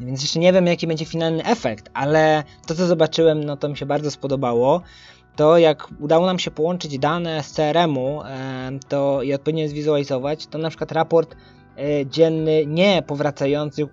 [0.00, 3.76] Więc jeszcze nie wiem, jaki będzie finalny efekt, ale to, co zobaczyłem, no to mi
[3.76, 4.82] się bardzo spodobało.
[5.36, 8.22] To jak udało nam się połączyć dane z CRM-u
[8.88, 11.65] to i odpowiednio zwizualizować, to na przykład raport E,
[12.06, 13.86] dzienny nie powracających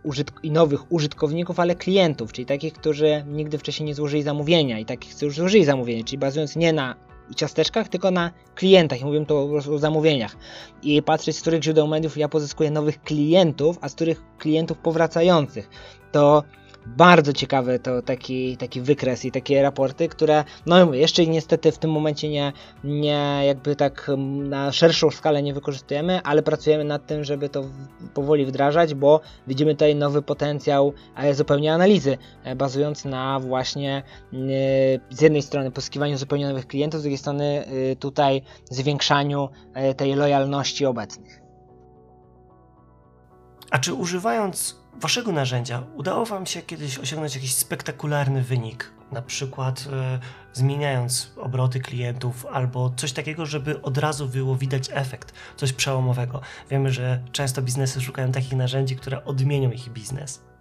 [0.43, 5.15] i nowych użytkowników, ale klientów, czyli takich, którzy nigdy wcześniej nie złożyli zamówienia i takich,
[5.15, 6.95] którzy złożyli zamówienie, czyli bazując nie na
[7.35, 9.01] ciasteczkach, tylko na klientach.
[9.01, 10.35] I mówię tu o, o zamówieniach.
[10.83, 15.69] I patrzeć, z których źródeł mediów ja pozyskuję nowych klientów, a z których klientów powracających.
[16.11, 16.43] To
[16.85, 21.91] bardzo ciekawy to taki, taki wykres i takie raporty, które no jeszcze niestety w tym
[21.91, 24.11] momencie nie, nie jakby tak
[24.43, 27.63] na szerszą skalę nie wykorzystujemy, ale pracujemy nad tym, żeby to
[28.13, 30.93] powoli wdrażać, bo widzimy tutaj nowy potencjał
[31.33, 34.35] zupełnie analizy, e, bazując na właśnie e,
[35.09, 39.49] z jednej strony pozyskiwaniu zupełnie nowych klientów, z drugiej strony e, tutaj zwiększaniu
[39.97, 41.41] tej lojalności obecnych.
[43.71, 49.87] A czy używając waszego narzędzia udało wam się kiedyś osiągnąć jakiś spektakularny wynik, na przykład
[49.93, 50.19] e,
[50.53, 56.41] zmieniając obroty klientów albo coś takiego, żeby od razu było widać efekt, coś przełomowego.
[56.69, 60.52] Wiemy, że często biznesy szukają takich narzędzi, które odmienią ich biznes.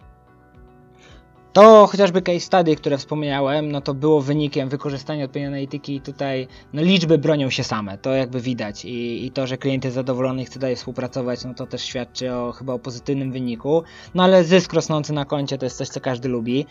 [1.53, 6.47] To chociażby case study, które wspomniałem, no to było wynikiem wykorzystania odpowiedniej analityki i tutaj
[6.73, 8.85] no liczby bronią się same, to jakby widać.
[8.85, 12.33] I, i to, że klient jest zadowolony i chce dalej współpracować, no to też świadczy
[12.33, 13.83] o chyba o pozytywnym wyniku,
[14.15, 16.65] no ale zysk rosnący na koncie to jest coś, co każdy lubi.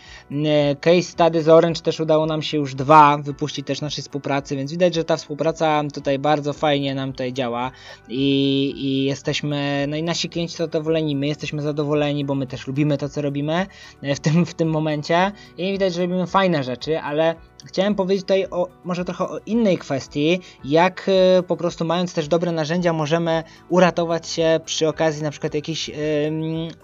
[0.81, 4.71] Case study z Orange też udało nam się już dwa wypuścić też naszej współpracy, więc
[4.71, 7.71] widać, że ta współpraca tutaj bardzo fajnie nam tutaj działa.
[8.09, 12.67] I, i jesteśmy, no i nasi klienci są zadowoleni, my jesteśmy zadowoleni, bo my też
[12.67, 13.67] lubimy to, co robimy.
[14.03, 18.23] E, w tym, w tym momencie i widać, że robimy fajne rzeczy, ale chciałem powiedzieć
[18.23, 22.93] tutaj o, może trochę o innej kwestii, jak y, po prostu mając też dobre narzędzia
[22.93, 25.95] możemy uratować się przy okazji na przykład jakichś y,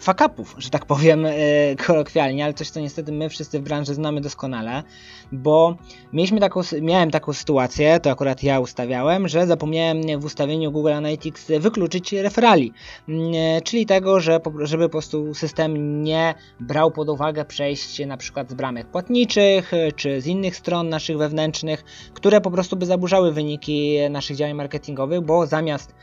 [0.01, 4.21] fakapów, że tak powiem y, kolokwialnie, ale coś co niestety my wszyscy w branży znamy
[4.21, 4.83] doskonale,
[5.33, 5.77] bo
[6.13, 11.47] mieliśmy taką, miałem taką sytuację, to akurat ja ustawiałem, że zapomniałem w ustawieniu Google Analytics
[11.61, 12.73] wykluczyć referali,
[13.65, 18.55] czyli tego, że żeby po prostu system nie brał pod uwagę przejść na przykład z
[18.55, 23.97] bramek płatniczych, czy z innych stron stron naszych wewnętrznych, które po prostu by zaburzały wyniki
[24.11, 25.95] naszych działań marketingowych, bo zamiast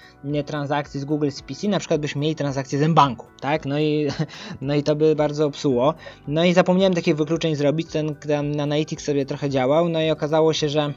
[0.45, 3.65] transakcji z Google CPC na przykład byśmy mieli transakcję z M-Banku, tak?
[3.65, 4.07] No i,
[4.61, 5.93] no i to by bardzo psuło.
[6.27, 10.53] No i zapomniałem takich wykluczeń zrobić, ten, ten Analytics sobie trochę działał, no i okazało
[10.53, 10.93] się, że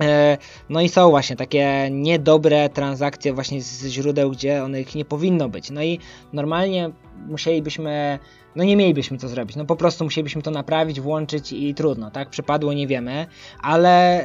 [0.00, 0.38] e,
[0.68, 5.48] no i są właśnie takie niedobre transakcje właśnie z źródeł, gdzie one ich nie powinno
[5.48, 5.70] być.
[5.70, 5.98] No i
[6.32, 6.90] normalnie
[7.28, 8.18] musielibyśmy
[8.56, 9.56] no nie mielibyśmy co zrobić.
[9.56, 12.30] No po prostu musielibyśmy to naprawić, włączyć i trudno, tak?
[12.30, 13.26] Przypadło, nie wiemy,
[13.62, 14.24] ale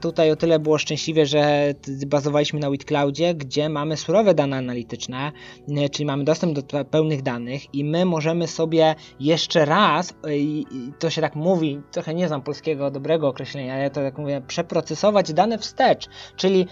[0.00, 1.74] tutaj o tyle było szczęśliwie, że
[2.06, 5.32] bazowaliśmy na WitCloudzie, gdzie mamy surowe dane analityczne,
[5.68, 10.66] e, czyli mamy dostęp do pełnych danych i my możemy sobie jeszcze raz, i
[10.98, 14.42] to się tak mówi, trochę nie znam polskiego dobrego określenia, ale ja to tak mówię,
[14.46, 16.66] przeprocesować dane wstecz, czyli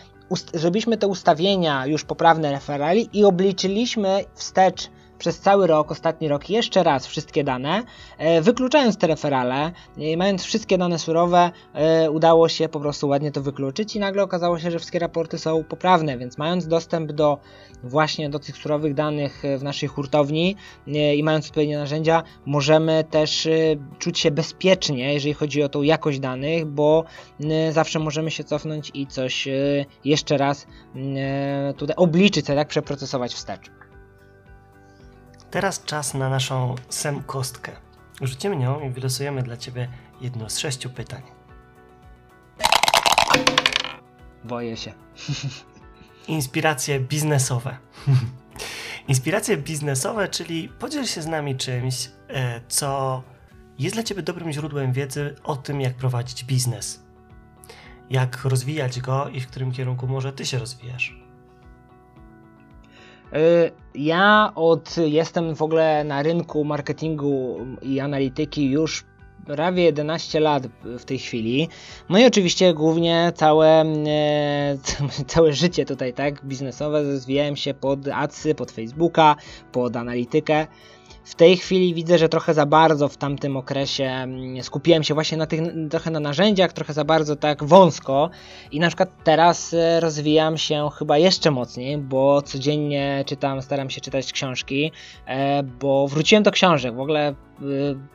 [0.55, 4.91] zrobiliśmy te ustawienia już poprawne referali i obliczyliśmy wstecz
[5.23, 7.83] przez cały rok, ostatni rok, jeszcze raz wszystkie dane,
[8.19, 13.33] e, wykluczając te referale, e, mając wszystkie dane surowe, e, udało się po prostu ładnie
[13.33, 17.39] to wykluczyć i nagle okazało się, że wszystkie raporty są poprawne, więc mając dostęp do
[17.85, 20.57] właśnie do tych surowych danych w naszej hurtowni
[21.17, 23.49] i mając odpowiednie narzędzia, możemy też
[23.99, 27.05] czuć się bezpiecznie, jeżeli chodzi o tą jakość danych, bo
[27.71, 29.49] zawsze możemy się cofnąć i coś
[30.05, 30.67] jeszcze raz
[31.77, 33.71] tutaj obliczyć, tak przeprocesować wstecz.
[35.53, 37.73] Teraz czas na naszą SEM kostkę.
[38.21, 39.89] Rzucimy nią i wylosujemy dla Ciebie
[40.21, 41.23] jedno z sześciu pytań.
[44.45, 44.93] Boję się.
[46.29, 47.77] Inspiracje biznesowe.
[49.09, 53.23] Inspiracje biznesowe, czyli podziel się z nami czymś, e, co
[53.79, 57.03] jest dla Ciebie dobrym źródłem wiedzy o tym, jak prowadzić biznes.
[58.11, 61.22] Jak rozwijać go i w którym kierunku może Ty się rozwijasz.
[63.37, 69.05] Y, ja od jestem w ogóle na rynku marketingu i analityki już
[69.47, 71.69] prawie 11 lat w tej chwili.
[72.09, 73.69] No i oczywiście głównie całe,
[74.07, 74.77] e,
[75.27, 79.37] całe życie tutaj, tak, biznesowe rozwijałem się pod adsy, pod Facebooka,
[79.73, 80.67] pod analitykę.
[81.25, 85.39] W tej chwili widzę, że trochę za bardzo w tamtym okresie mm, skupiłem się właśnie
[85.39, 88.31] na tych, trochę na narzędziach, trochę za bardzo tak wąsko
[88.73, 94.01] i na przykład teraz e, rozwijam się chyba jeszcze mocniej, bo codziennie czytam, staram się
[94.01, 94.93] czytać książki,
[95.27, 97.52] e, bo wróciłem do książek, w ogóle Y,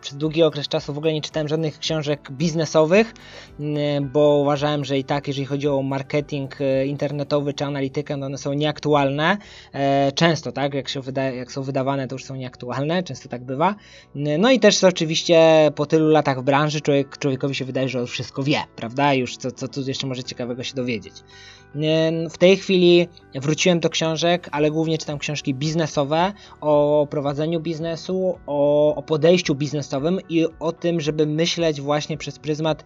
[0.02, 3.14] przez długi okres czasu w ogóle nie czytałem żadnych książek biznesowych,
[3.60, 3.64] y,
[4.02, 8.38] bo uważałem, że i tak, jeżeli chodzi o marketing y, internetowy czy analitykę, no one
[8.38, 9.38] są nieaktualne.
[10.16, 13.76] Często, tak, jak, się wyda jak są wydawane, to już są nieaktualne, często tak bywa.
[14.16, 18.08] No i też oczywiście po tylu latach w branży człowiek, człowiekowi się wydaje, że on
[18.08, 19.14] wszystko wie, prawda?
[19.14, 21.14] Już co, co tu jeszcze może ciekawego się dowiedzieć.
[22.30, 28.96] W tej chwili wróciłem do książek, ale głównie czytam książki biznesowe o prowadzeniu biznesu, o,
[28.96, 32.84] o podejściu biznesowym i o tym, żeby myśleć właśnie przez pryzmat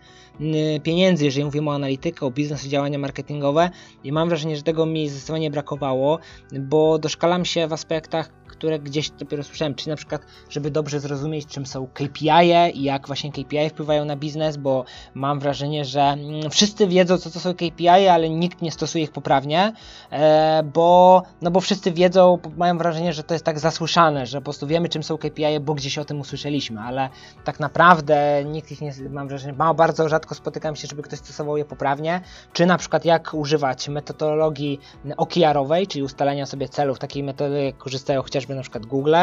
[0.83, 3.69] pieniędzy, jeżeli mówimy o analitykę, o biznesie, działania marketingowe.
[4.03, 6.19] I mam wrażenie, że tego mi zdecydowanie brakowało,
[6.59, 8.29] bo doszkalam się w aspektach
[8.61, 12.29] które gdzieś dopiero słyszałem, czyli na przykład, żeby dobrze zrozumieć, czym są KPI
[12.73, 17.29] i jak właśnie KPI wpływają na biznes, bo mam wrażenie, że mm, wszyscy wiedzą, co
[17.29, 19.73] to są KPI, ale nikt nie stosuje ich poprawnie,
[20.11, 24.43] e, bo, no bo wszyscy wiedzą, mają wrażenie, że to jest tak zasłyszane, że po
[24.43, 27.09] prostu wiemy, czym są KPI, bo gdzieś o tym usłyszeliśmy, ale
[27.43, 31.57] tak naprawdę nikt ich nie, mam wrażenie, mało, bardzo rzadko spotykam się, żeby ktoś stosował
[31.57, 32.21] je poprawnie,
[32.53, 34.79] czy na przykład jak używać metodologii
[35.17, 39.15] OKR-owej, czyli ustalenia sobie celów, takiej metody korzystają chociażby chociażby na przykład Google,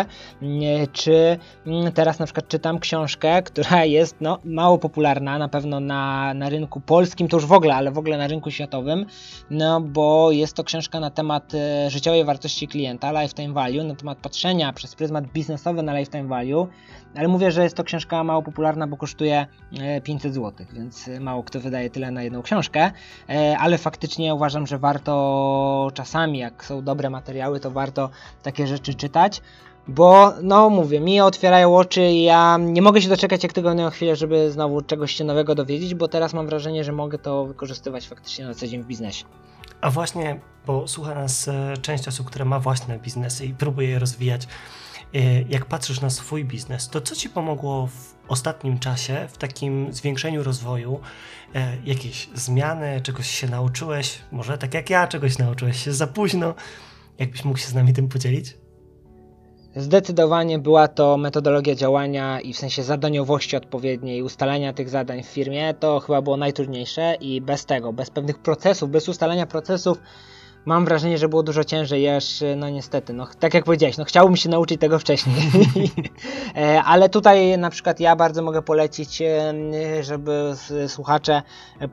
[0.93, 6.35] czy mm, teraz na przykład czytam książkę, która jest no, mało popularna, na pewno na,
[6.35, 9.07] na rynku polskim, to już w ogóle, ale w ogóle na rynku światowym,
[9.51, 14.19] no bo jest to książka na temat e, życiowej wartości klienta, lifetime value, na temat
[14.19, 16.69] patrzenia przez pryzmat biznesowy na lifetime value,
[17.17, 19.47] ale mówię, że jest to książka mało popularna, bo kosztuje
[20.05, 22.91] 500 zł, więc mało kto wydaje tyle na jedną książkę,
[23.29, 28.11] e, ale faktycznie uważam, że warto czasami, jak są dobre materiały, to warto
[28.43, 29.18] takie rzeczy czytać
[29.89, 34.17] bo no mówię, mi otwierają oczy i ja nie mogę się doczekać jak tygodniową chwilę,
[34.17, 38.47] żeby znowu czegoś się nowego dowiedzieć, bo teraz mam wrażenie, że mogę to wykorzystywać faktycznie
[38.47, 39.25] na co dzień w biznesie.
[39.81, 43.99] A właśnie, bo słucha nas e, część osób, która ma własne biznesy i próbuje je
[43.99, 44.49] rozwijać.
[45.15, 49.93] E, jak patrzysz na swój biznes, to co Ci pomogło w ostatnim czasie w takim
[49.93, 51.01] zwiększeniu rozwoju?
[51.55, 54.19] E, jakieś zmiany, czegoś się nauczyłeś?
[54.33, 56.55] Może tak jak ja, czegoś nauczyłeś się za późno?
[57.19, 58.57] Jakbyś mógł się z nami tym podzielić?
[59.77, 65.75] Zdecydowanie była to metodologia działania i w sensie zadaniowości odpowiedniej, ustalania tych zadań w firmie.
[65.75, 69.99] To chyba było najtrudniejsze i bez tego, bez pewnych procesów, bez ustalania procesów
[70.69, 74.37] mam wrażenie, że było dużo ciężej, aż no niestety, no tak jak powiedziałeś, no chciałbym
[74.37, 75.37] się nauczyć tego wcześniej.
[76.57, 79.55] E, ale tutaj na przykład ja bardzo mogę polecić, e,
[80.01, 80.53] żeby
[80.89, 81.43] słuchacze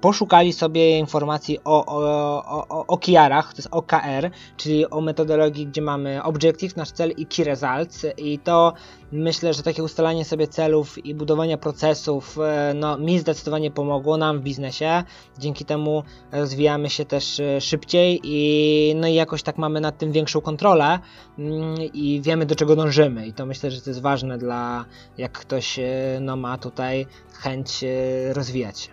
[0.02, 1.98] poszukali sobie informacji o, o,
[2.46, 7.26] o, o OKR-ach, to jest OKR, czyli o metodologii, gdzie mamy Objective, nasz cel i
[7.26, 8.74] Key Results i to
[9.12, 14.40] myślę, że takie ustalanie sobie celów i budowanie procesów e, no, mi zdecydowanie pomogło nam
[14.40, 15.04] w biznesie.
[15.40, 20.42] Dzięki temu rozwijamy się też szybciej i, no i jakoś tak mamy nad tym większą
[20.42, 21.00] kontrolę
[21.40, 24.86] mm, i wiemy do czego dążymy i to myślę, że to jest ważne dla
[25.18, 25.84] jak ktoś e,
[26.22, 28.92] no, ma tutaj chęć e, rozwijać się.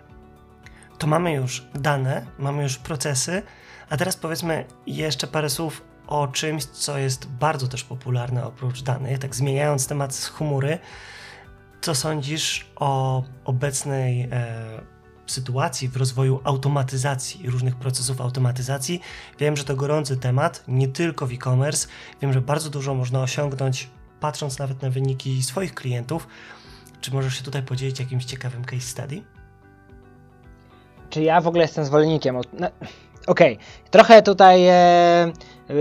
[0.97, 3.41] To mamy już dane, mamy już procesy,
[3.89, 9.19] a teraz powiedzmy jeszcze parę słów o czymś, co jest bardzo też popularne oprócz danych,
[9.19, 10.79] tak zmieniając temat z chmury.
[11.81, 14.63] Co sądzisz o obecnej e,
[15.27, 19.01] sytuacji w rozwoju automatyzacji, różnych procesów automatyzacji.
[19.39, 21.87] Wiem, że to gorący temat, nie tylko w e-commerce.
[22.21, 23.89] Wiem, że bardzo dużo można osiągnąć,
[24.19, 26.27] patrząc nawet na wyniki swoich klientów.
[27.01, 29.21] Czy możesz się tutaj podzielić jakimś ciekawym case study?
[31.09, 32.35] Czy ja w ogóle jestem zwolennikiem?
[32.59, 32.69] No,
[33.27, 33.65] Okej, okay.
[33.91, 34.67] trochę tutaj.
[34.67, 35.73] E, e,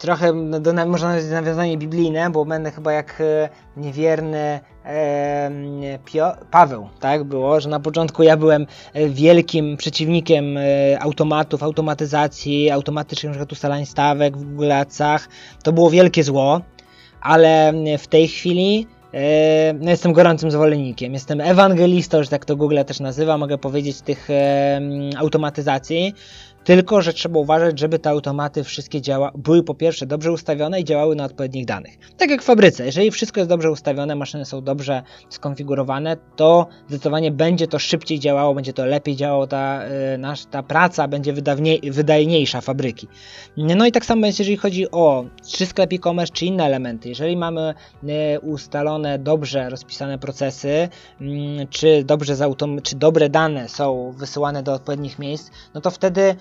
[0.00, 6.88] trochę do, można nazwać nawiązanie biblijne, bo będę chyba jak e, niewierny e, Pio, Paweł,
[7.00, 10.44] tak było, że na początku ja byłem e, wielkim przeciwnikiem
[11.00, 13.52] automatów, automatyzacji, automatycznych np.
[13.52, 15.28] ustalania stawek w Google Adsach.
[15.62, 16.60] To było wielkie zło,
[17.20, 18.86] ale w tej chwili
[19.80, 21.12] no jestem gorącym zwolennikiem.
[21.12, 24.28] Jestem ewangelistą, że tak to Google też nazywa, mogę powiedzieć, tych
[25.16, 26.14] automatyzacji.
[26.64, 30.84] Tylko, że trzeba uważać, żeby te automaty wszystkie działa, były po pierwsze dobrze ustawione i
[30.84, 31.98] działały na odpowiednich danych.
[32.16, 37.30] Tak jak w fabryce, jeżeli wszystko jest dobrze ustawione, maszyny są dobrze skonfigurowane, to zdecydowanie
[37.30, 39.82] będzie to szybciej działało, będzie to lepiej działało, ta,
[40.12, 41.32] yy, nasz, ta praca będzie
[41.82, 43.08] wydajniejsza fabryki.
[43.56, 47.08] No i tak samo jest, jeżeli chodzi o czy sklep e-commerce, czy inne elementy.
[47.08, 50.88] Jeżeli mamy yy, ustalone, dobrze rozpisane procesy,
[51.20, 52.34] yy, czy, dobrze
[52.82, 56.36] czy dobre dane są wysyłane do odpowiednich miejsc, no to wtedy Y,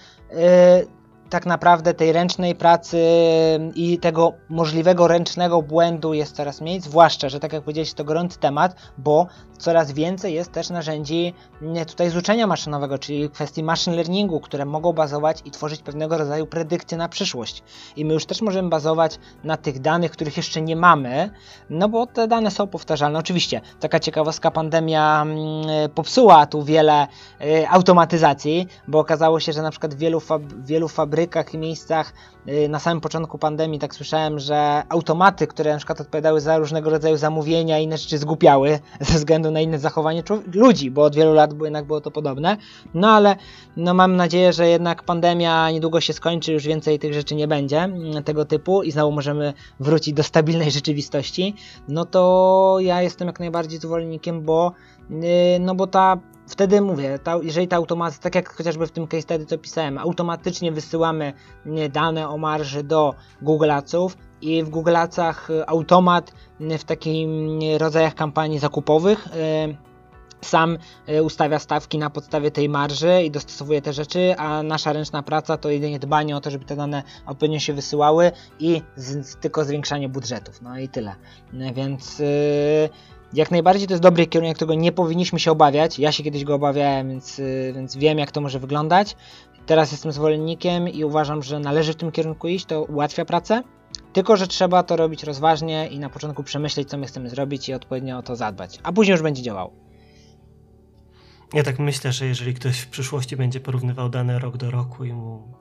[1.29, 2.99] tak naprawdę tej ręcznej pracy
[3.75, 8.39] i tego możliwego ręcznego błędu jest coraz mniej, zwłaszcza, że tak jak powiedziałeś, to gorący
[8.39, 9.27] temat, bo
[9.59, 11.33] coraz więcej jest też narzędzi
[11.87, 16.47] tutaj z uczenia maszynowego, czyli kwestii machine learningu, które mogą bazować i tworzyć pewnego rodzaju
[16.47, 17.63] predykcje na przyszłość.
[17.95, 21.29] I my już też możemy bazować na tych danych, których jeszcze nie mamy,
[21.69, 23.19] no bo te dane są powtarzalne.
[23.19, 25.25] Oczywiście, taka ciekawostka, pandemia
[25.95, 27.07] popsuła tu wiele
[27.41, 32.13] y, automatyzacji, bo okazało się, że na przykład w wielu, fab wielu fabrykach i miejscach
[32.47, 36.89] y, na samym początku pandemii tak słyszałem, że automaty, które na przykład odpowiadały za różnego
[36.89, 40.23] rodzaju zamówienia i inne rzeczy zgłupiały ze względu względu na inne zachowanie
[40.53, 42.57] ludzi, bo od wielu lat jednak było to podobne.
[42.93, 43.35] No ale
[43.77, 47.79] no, mam nadzieję, że jednak pandemia niedługo się skończy, już więcej tych rzeczy nie będzie
[47.79, 51.55] mm, tego typu i znowu możemy wrócić do stabilnej rzeczywistości.
[51.87, 54.73] No to ja jestem jak najbardziej zwolennikiem, bo
[55.11, 59.07] y, no bo ta wtedy mówię, ta, jeżeli ta automatyzacja, tak jak chociażby w tym
[59.07, 61.33] case study co pisałem, automatycznie wysyłamy
[61.91, 68.59] dane o marży do Google Adsów i w Google Adsach automat w takim rodzajach kampanii
[68.59, 69.27] zakupowych
[70.41, 70.77] sam
[71.23, 75.69] ustawia stawki na podstawie tej marży i dostosowuje te rzeczy, a nasza ręczna praca to
[75.69, 80.61] jedynie dbanie o to, żeby te dane odpowiednio się wysyłały i z, tylko zwiększanie budżetów.
[80.61, 81.15] No i tyle.
[81.53, 82.21] E, więc
[83.33, 85.99] jak najbardziej to jest dobry kierunek, którego nie powinniśmy się obawiać.
[85.99, 87.41] Ja się kiedyś go obawiałem, więc,
[87.73, 89.15] więc wiem jak to może wyglądać.
[89.65, 93.63] Teraz jestem zwolennikiem i uważam, że należy w tym kierunku iść, to ułatwia pracę
[94.13, 97.73] Tylko, że trzeba to robić rozważnie i na początku przemyśleć, co my chcemy zrobić i
[97.73, 98.79] odpowiednio o to zadbać.
[98.83, 99.73] A później już będzie działało.
[101.53, 105.13] Ja tak myślę, że jeżeli ktoś w przyszłości będzie porównywał dane rok do roku i
[105.13, 105.53] mu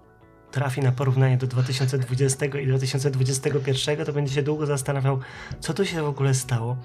[0.51, 5.19] trafi na porównanie do 2020 i 2021, to będzie się długo zastanawiał,
[5.61, 6.77] co tu się w ogóle stało.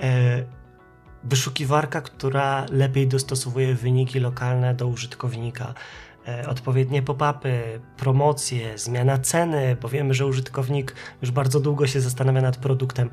[0.00, 0.44] E,
[1.24, 5.74] wyszukiwarka, która lepiej dostosowuje wyniki lokalne do użytkownika.
[6.28, 12.40] E, odpowiednie pop-upy, promocje, zmiana ceny, bo wiemy, że użytkownik już bardzo długo się zastanawia
[12.40, 13.10] nad produktem.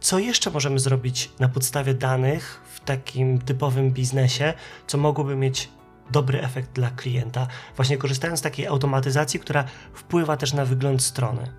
[0.00, 4.54] Co jeszcze możemy zrobić na podstawie danych w takim typowym biznesie,
[4.86, 5.70] co mogłoby mieć
[6.10, 7.46] dobry efekt dla klienta,
[7.76, 11.52] właśnie korzystając z takiej automatyzacji, która wpływa też na wygląd strony?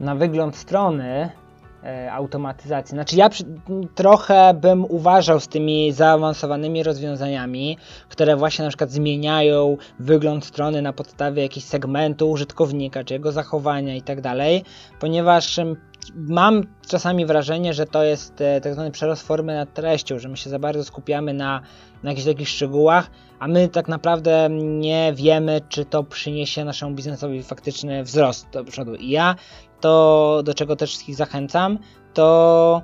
[0.00, 1.30] Na wygląd strony
[2.10, 2.90] automatyzacji.
[2.94, 3.44] Znaczy ja przy,
[3.94, 10.92] trochę bym uważał z tymi zaawansowanymi rozwiązaniami, które właśnie na przykład zmieniają wygląd strony na
[10.92, 14.64] podstawie jakiegoś segmentu użytkownika, czy jego zachowania i tak dalej,
[15.00, 15.60] ponieważ
[16.14, 20.36] mam czasami wrażenie, że to jest e, tak zwany przerost formy nad treścią, że my
[20.36, 21.60] się za bardzo skupiamy na,
[22.02, 27.42] na jakichś takich szczegółach, a my tak naprawdę nie wiemy, czy to przyniesie naszemu biznesowi
[27.42, 28.94] faktyczny wzrost do przodu.
[28.94, 29.34] I ja
[29.80, 31.78] to, do czego też wszystkich zachęcam,
[32.14, 32.82] to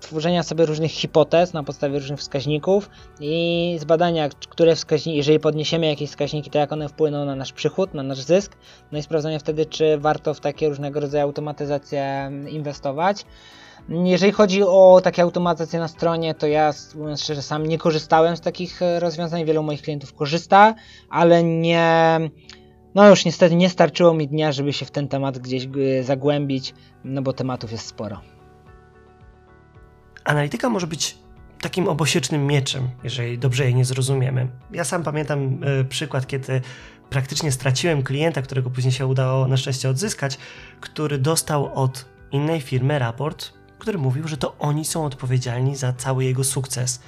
[0.00, 2.90] tworzenia sobie różnych hipotez na podstawie różnych wskaźników
[3.20, 7.94] i zbadania, które wskaźniki, jeżeli podniesiemy jakieś wskaźniki, to jak one wpłyną na nasz przychód,
[7.94, 8.56] na nasz zysk,
[8.92, 13.24] no i sprawdzania wtedy, czy warto w takie różnego rodzaju automatyzacje inwestować.
[13.88, 18.40] Jeżeli chodzi o takie automatyzacje na stronie, to ja mówiąc szczerze sam nie korzystałem z
[18.40, 20.74] takich e, rozwiązań, wielu moich klientów korzysta,
[21.10, 22.18] ale nie
[22.94, 26.74] no już niestety nie starczyło mi dnia, żeby się w ten temat gdzieś e, zagłębić,
[27.04, 28.20] no bo tematów jest sporo.
[30.24, 31.18] Analityka może być
[31.60, 34.48] takim obosiecznym mieczem, jeżeli dobrze jej nie zrozumiemy.
[34.70, 36.60] Ja sam pamiętam y, przykład, kiedy
[37.10, 40.38] praktycznie straciłem klienta, którego później się udało na szczęście odzyskać,
[40.80, 46.24] który dostał od innej firmy raport, który mówił, że to oni są odpowiedzialni za cały
[46.24, 47.02] jego sukces.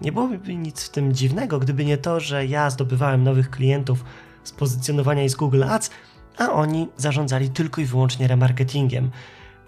[0.00, 4.04] Nie byłoby nic w tym dziwnego, gdyby nie to, że ja zdobywałem nowych klientów
[4.44, 5.90] z pozycjonowania i z Google Ads,
[6.38, 9.10] a oni zarządzali tylko i wyłącznie remarketingiem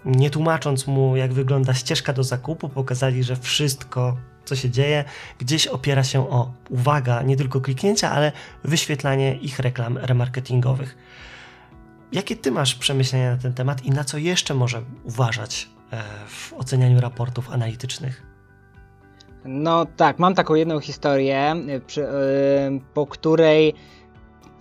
[0.05, 5.03] nie tłumacząc mu, jak wygląda ścieżka do zakupu, pokazali, że wszystko, co się dzieje,
[5.39, 8.31] gdzieś opiera się o uwaga, nie tylko kliknięcia, ale
[8.63, 10.97] wyświetlanie ich reklam remarketingowych.
[12.11, 16.53] Jakie ty masz przemyślenia na ten temat i na co jeszcze może uważać e, w
[16.53, 18.23] ocenianiu raportów analitycznych?
[19.45, 21.55] No tak, mam taką jedną historię, e,
[22.93, 23.73] po której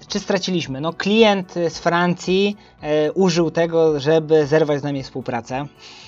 [0.08, 0.80] czy straciliśmy?
[0.80, 5.66] No, klient z Francji e, użył tego, żeby zerwać z nami współpracę.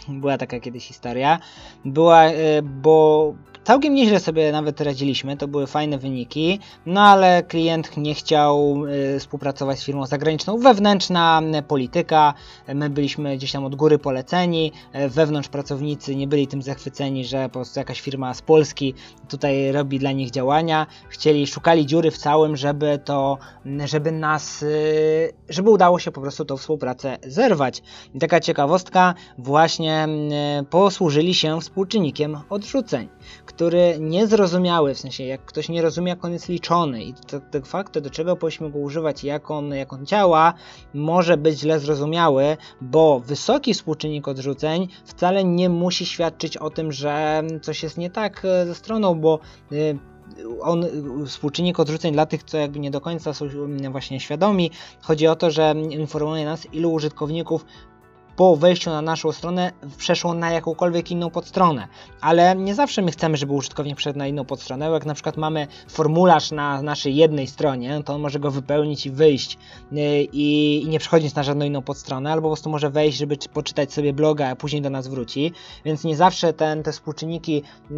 [0.09, 1.39] Była taka kiedyś historia.
[1.85, 3.35] Była, e, bo
[3.67, 9.19] całkiem nieźle sobie nawet radziliśmy, to były fajne wyniki, no ale klient nie chciał y,
[9.21, 10.59] współpracować z firmą zagraniczną.
[10.59, 12.35] Wewnętrzna polityka,
[12.75, 17.45] my byliśmy gdzieś tam od góry poleceni, y, wewnątrz pracownicy nie byli tym zachwyceni, że
[17.45, 18.95] po prostu jakaś firma z Polski
[19.29, 20.87] tutaj robi dla nich działania.
[21.09, 23.39] Chcieli, szukali dziury w całym, żeby to,
[23.85, 27.83] żeby nas, y, żeby udało się po prostu tą współpracę zerwać.
[28.15, 30.09] I taka ciekawostka, właśnie
[30.71, 33.09] posłużyli się współczynnikiem odrzuceń
[33.57, 37.15] który niezrozumiały, w sensie jak ktoś nie rozumie, jak on jest liczony i
[37.53, 40.55] de facto do czego powinniśmy go używać jak on, jak on działa,
[40.95, 47.43] może być źle zrozumiały, bo wysoki współczynnik odrzuceń wcale nie musi świadczyć o tym, że
[47.63, 49.39] coś jest nie tak e, ze stroną, bo
[49.73, 49.99] y,
[50.61, 50.87] on,
[51.27, 53.49] współczynnik odrzuceń dla tych, co jakby nie do końca są
[53.91, 57.65] właśnie świadomi, chodzi o to, że informuje nas, ilu użytkowników
[58.37, 61.89] po wejściu na naszą stronę przeszło na jakąkolwiek inną podstronę.
[62.21, 65.67] Ale nie zawsze my chcemy, żeby użytkownik przeszedł na inną podstronę, jak na przykład mamy
[65.89, 69.59] formularz na naszej jednej stronie, to on może go wypełnić i wyjść
[69.93, 69.97] y,
[70.33, 73.93] i, i nie przechodzić na żadną inną podstronę, albo po prostu może wejść, żeby poczytać
[73.93, 75.53] sobie bloga, a później do nas wróci.
[75.85, 77.95] Więc nie zawsze ten, te współczynniki y,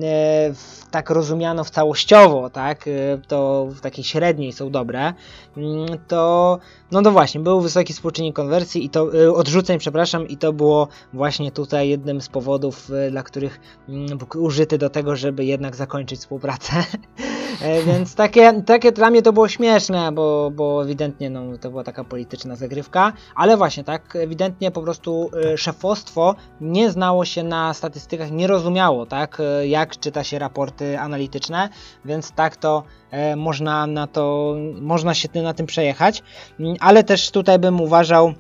[0.90, 5.14] tak rozumiano w całościowo, tak, y, to w takiej średniej są dobre,
[5.56, 6.58] mm, to
[6.90, 11.52] no to właśnie, był wysoki współczynnik konwersji i to odrzuceń, przepraszam, i to było właśnie
[11.52, 16.72] tutaj jednym z powodów, y, dla których mm, użyty do tego, żeby jednak zakończyć współpracę.
[17.62, 21.84] E, więc takie, takie dla mnie to było śmieszne, bo, bo ewidentnie no, to była
[21.84, 27.74] taka polityczna zagrywka, ale właśnie tak, ewidentnie po prostu y, szefostwo nie znało się na
[27.74, 31.68] statystykach, nie rozumiało, tak, y, jak czyta się raporty analityczne,
[32.04, 36.22] więc tak to e, można na to, można się na tym przejechać,
[36.60, 38.34] mm, ale też tutaj bym uważał,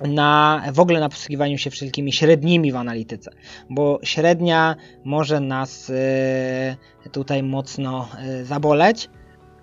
[0.00, 3.30] na w ogóle na posługiwaniu się wszelkimi średnimi w analityce,
[3.70, 8.08] bo średnia może nas y, tutaj mocno
[8.40, 9.08] y, zaboleć.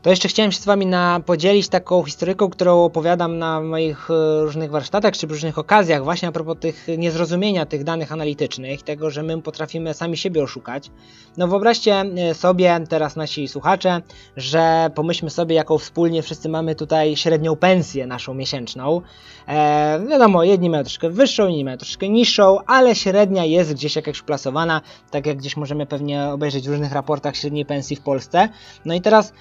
[0.03, 4.41] To jeszcze chciałem się z Wami na, podzielić taką historyką, którą opowiadam na moich e,
[4.41, 9.23] różnych warsztatach czy różnych okazjach, właśnie a propos tych niezrozumienia tych danych analitycznych, tego, że
[9.23, 10.91] my potrafimy sami siebie oszukać.
[11.37, 14.01] No wyobraźcie e, sobie teraz nasi słuchacze,
[14.37, 19.01] że pomyślmy sobie, jaką wspólnie wszyscy mamy tutaj średnią pensję naszą miesięczną.
[19.47, 24.21] E, wiadomo, jedni mają troszkę wyższą, inni mają troszkę niższą, ale średnia jest gdzieś jakaś
[24.21, 24.81] plasowana,
[25.11, 28.49] tak jak gdzieś możemy pewnie obejrzeć w różnych raportach średniej pensji w Polsce.
[28.85, 29.33] No i teraz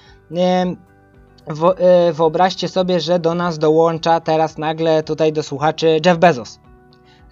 [2.13, 6.59] wyobraźcie sobie, że do nas dołącza teraz nagle tutaj do słuchaczy Jeff Bezos.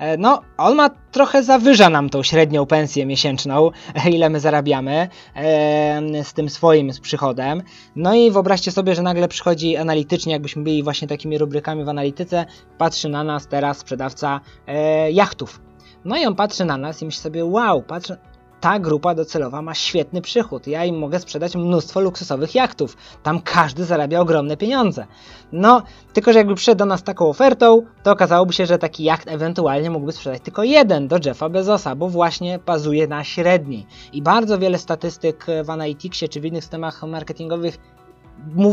[0.01, 3.71] E, no, on ma trochę zawyża nam tą średnią pensję miesięczną,
[4.15, 7.61] ile my zarabiamy e, z tym swoim z przychodem.
[7.95, 12.45] No i wyobraźcie sobie, że nagle przychodzi analitycznie, jakbyśmy byli właśnie takimi rubrykami w analityce,
[12.77, 15.61] patrzy na nas teraz sprzedawca e, jachtów.
[16.05, 18.17] No i on patrzy na nas i myśli sobie, wow, patrzy,
[18.61, 20.67] ta grupa docelowa ma świetny przychód.
[20.67, 22.97] Ja im mogę sprzedać mnóstwo luksusowych jachtów.
[23.23, 25.05] Tam każdy zarabia ogromne pieniądze.
[25.51, 25.81] No,
[26.13, 29.89] tylko że jakby przyszedł do nas taką ofertą, to okazałoby się, że taki jacht ewentualnie
[29.89, 33.85] mógłby sprzedać tylko jeden do Jeffa Bezosa, bo właśnie bazuje na średniej.
[34.13, 37.77] I bardzo wiele statystyk w Analyticsie czy w innych systemach marketingowych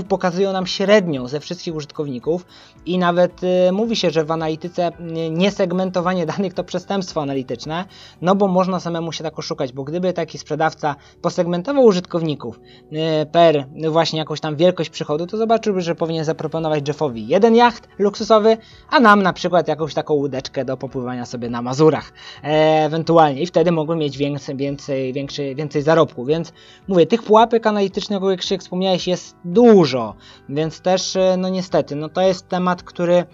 [0.08, 2.46] pokazują nam średnią ze wszystkich użytkowników
[2.86, 7.84] i nawet y, mówi się, że w analityce y, niesegmentowanie danych to przestępstwo analityczne,
[8.22, 12.60] no bo można samemu się tak oszukać, bo gdyby taki sprzedawca posegmentował użytkowników
[12.92, 17.88] y, per właśnie jakąś tam wielkość przychodu, to zobaczyłby, że powinien zaproponować Jeffowi jeden jacht
[17.98, 18.56] luksusowy,
[18.90, 22.12] a nam na przykład jakąś taką łódeczkę do popływania sobie na Mazurach
[22.44, 22.48] e,
[22.84, 23.42] ewentualnie.
[23.42, 26.52] I wtedy mogły mieć więcej, więcej, większy, więcej zarobku, więc
[26.88, 30.14] mówię, tych pułapek analitycznych, o których wspomniałeś jest dużo,
[30.48, 33.24] więc też, e, no niestety, no to jest temat, który,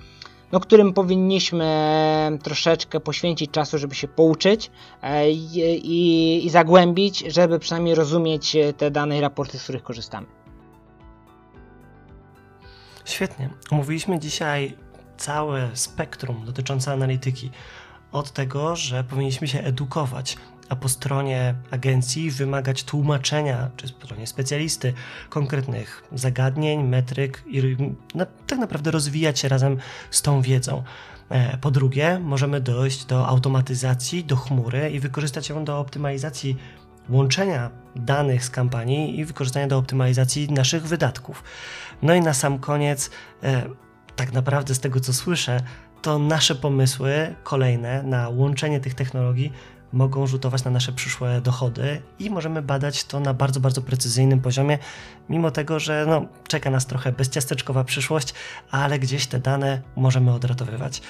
[0.53, 1.69] no którym powinniśmy
[2.43, 4.71] troszeczkę poświęcić czasu, żeby się pouczyć
[5.03, 9.83] e, i, i, i zagłębić, żeby przynajmniej rozumieć e, te dane i raporty, z których
[9.83, 10.27] korzystamy.
[13.05, 13.51] Świetnie.
[13.71, 14.77] Omówiliśmy dzisiaj
[15.17, 17.51] całe spektrum dotyczące analityki.
[18.13, 20.37] Od tego, że powinniśmy się edukować
[20.69, 24.93] a po stronie agencji wymagać tłumaczenia, czy po stronie specjalisty,
[25.29, 27.77] konkretnych zagadnień, metryk i
[28.15, 29.77] na, tak naprawdę rozwijać się razem
[30.11, 30.83] z tą wiedzą.
[31.29, 36.57] E, po drugie, możemy dojść do automatyzacji, do chmury i wykorzystać ją do optymalizacji
[37.09, 41.45] łączenia danych z kampanii i wykorzystania do optymalizacji naszych wydatków.
[42.03, 43.11] No i na sam koniec,
[43.43, 43.63] e,
[44.17, 45.61] tak naprawdę z tego co słyszę,
[46.03, 49.53] to nasze pomysły kolejne na łączenie tych technologii
[49.95, 54.79] mogą rzutować na nasze przyszłe dochody i możemy badać to na bardzo, bardzo precyzyjnym poziomie,
[55.29, 58.35] mimo tego, że no, czeka nas trochę bezciasteczkowa przyszłość,
[58.71, 61.03] ale gdzieś te dane możemy odratowywać.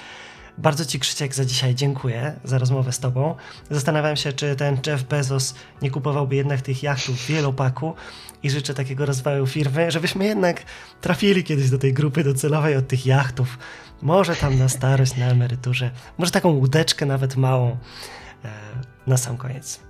[0.58, 3.34] Bardzo Ci, Krzysiek, za dzisiaj dziękuję za rozmowę z Tobą.
[3.70, 7.94] Zastanawiam się, czy ten Jeff Bezos nie kupowałby jednak tych jachtów w wielopaku
[8.42, 10.62] i życzę takiego rozwoju firmy, żebyśmy jednak
[11.00, 13.58] trafili kiedyś do tej grupy docelowej od tych jachtów.
[14.02, 17.76] Może tam na starość, na emeryturze, może taką łódeczkę nawet małą.
[18.44, 18.50] E,
[19.06, 19.80] na sam koniec.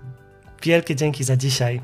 [0.63, 1.81] Wielkie dzięki za dzisiaj.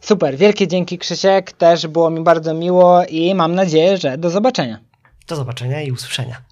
[0.00, 4.80] Super, wielkie dzięki Krzysiek, też było mi bardzo miło i mam nadzieję, że do zobaczenia.
[5.28, 6.42] Do zobaczenia i usłyszenia.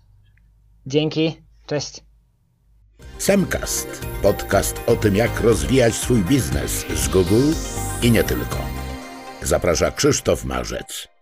[0.87, 2.05] Dzięki, cześć.
[3.19, 7.53] Semcast, podcast o tym, jak rozwijać swój biznes z Google
[8.03, 8.59] i nie tylko.
[9.43, 11.16] Zaprasza Krzysztof Marzec.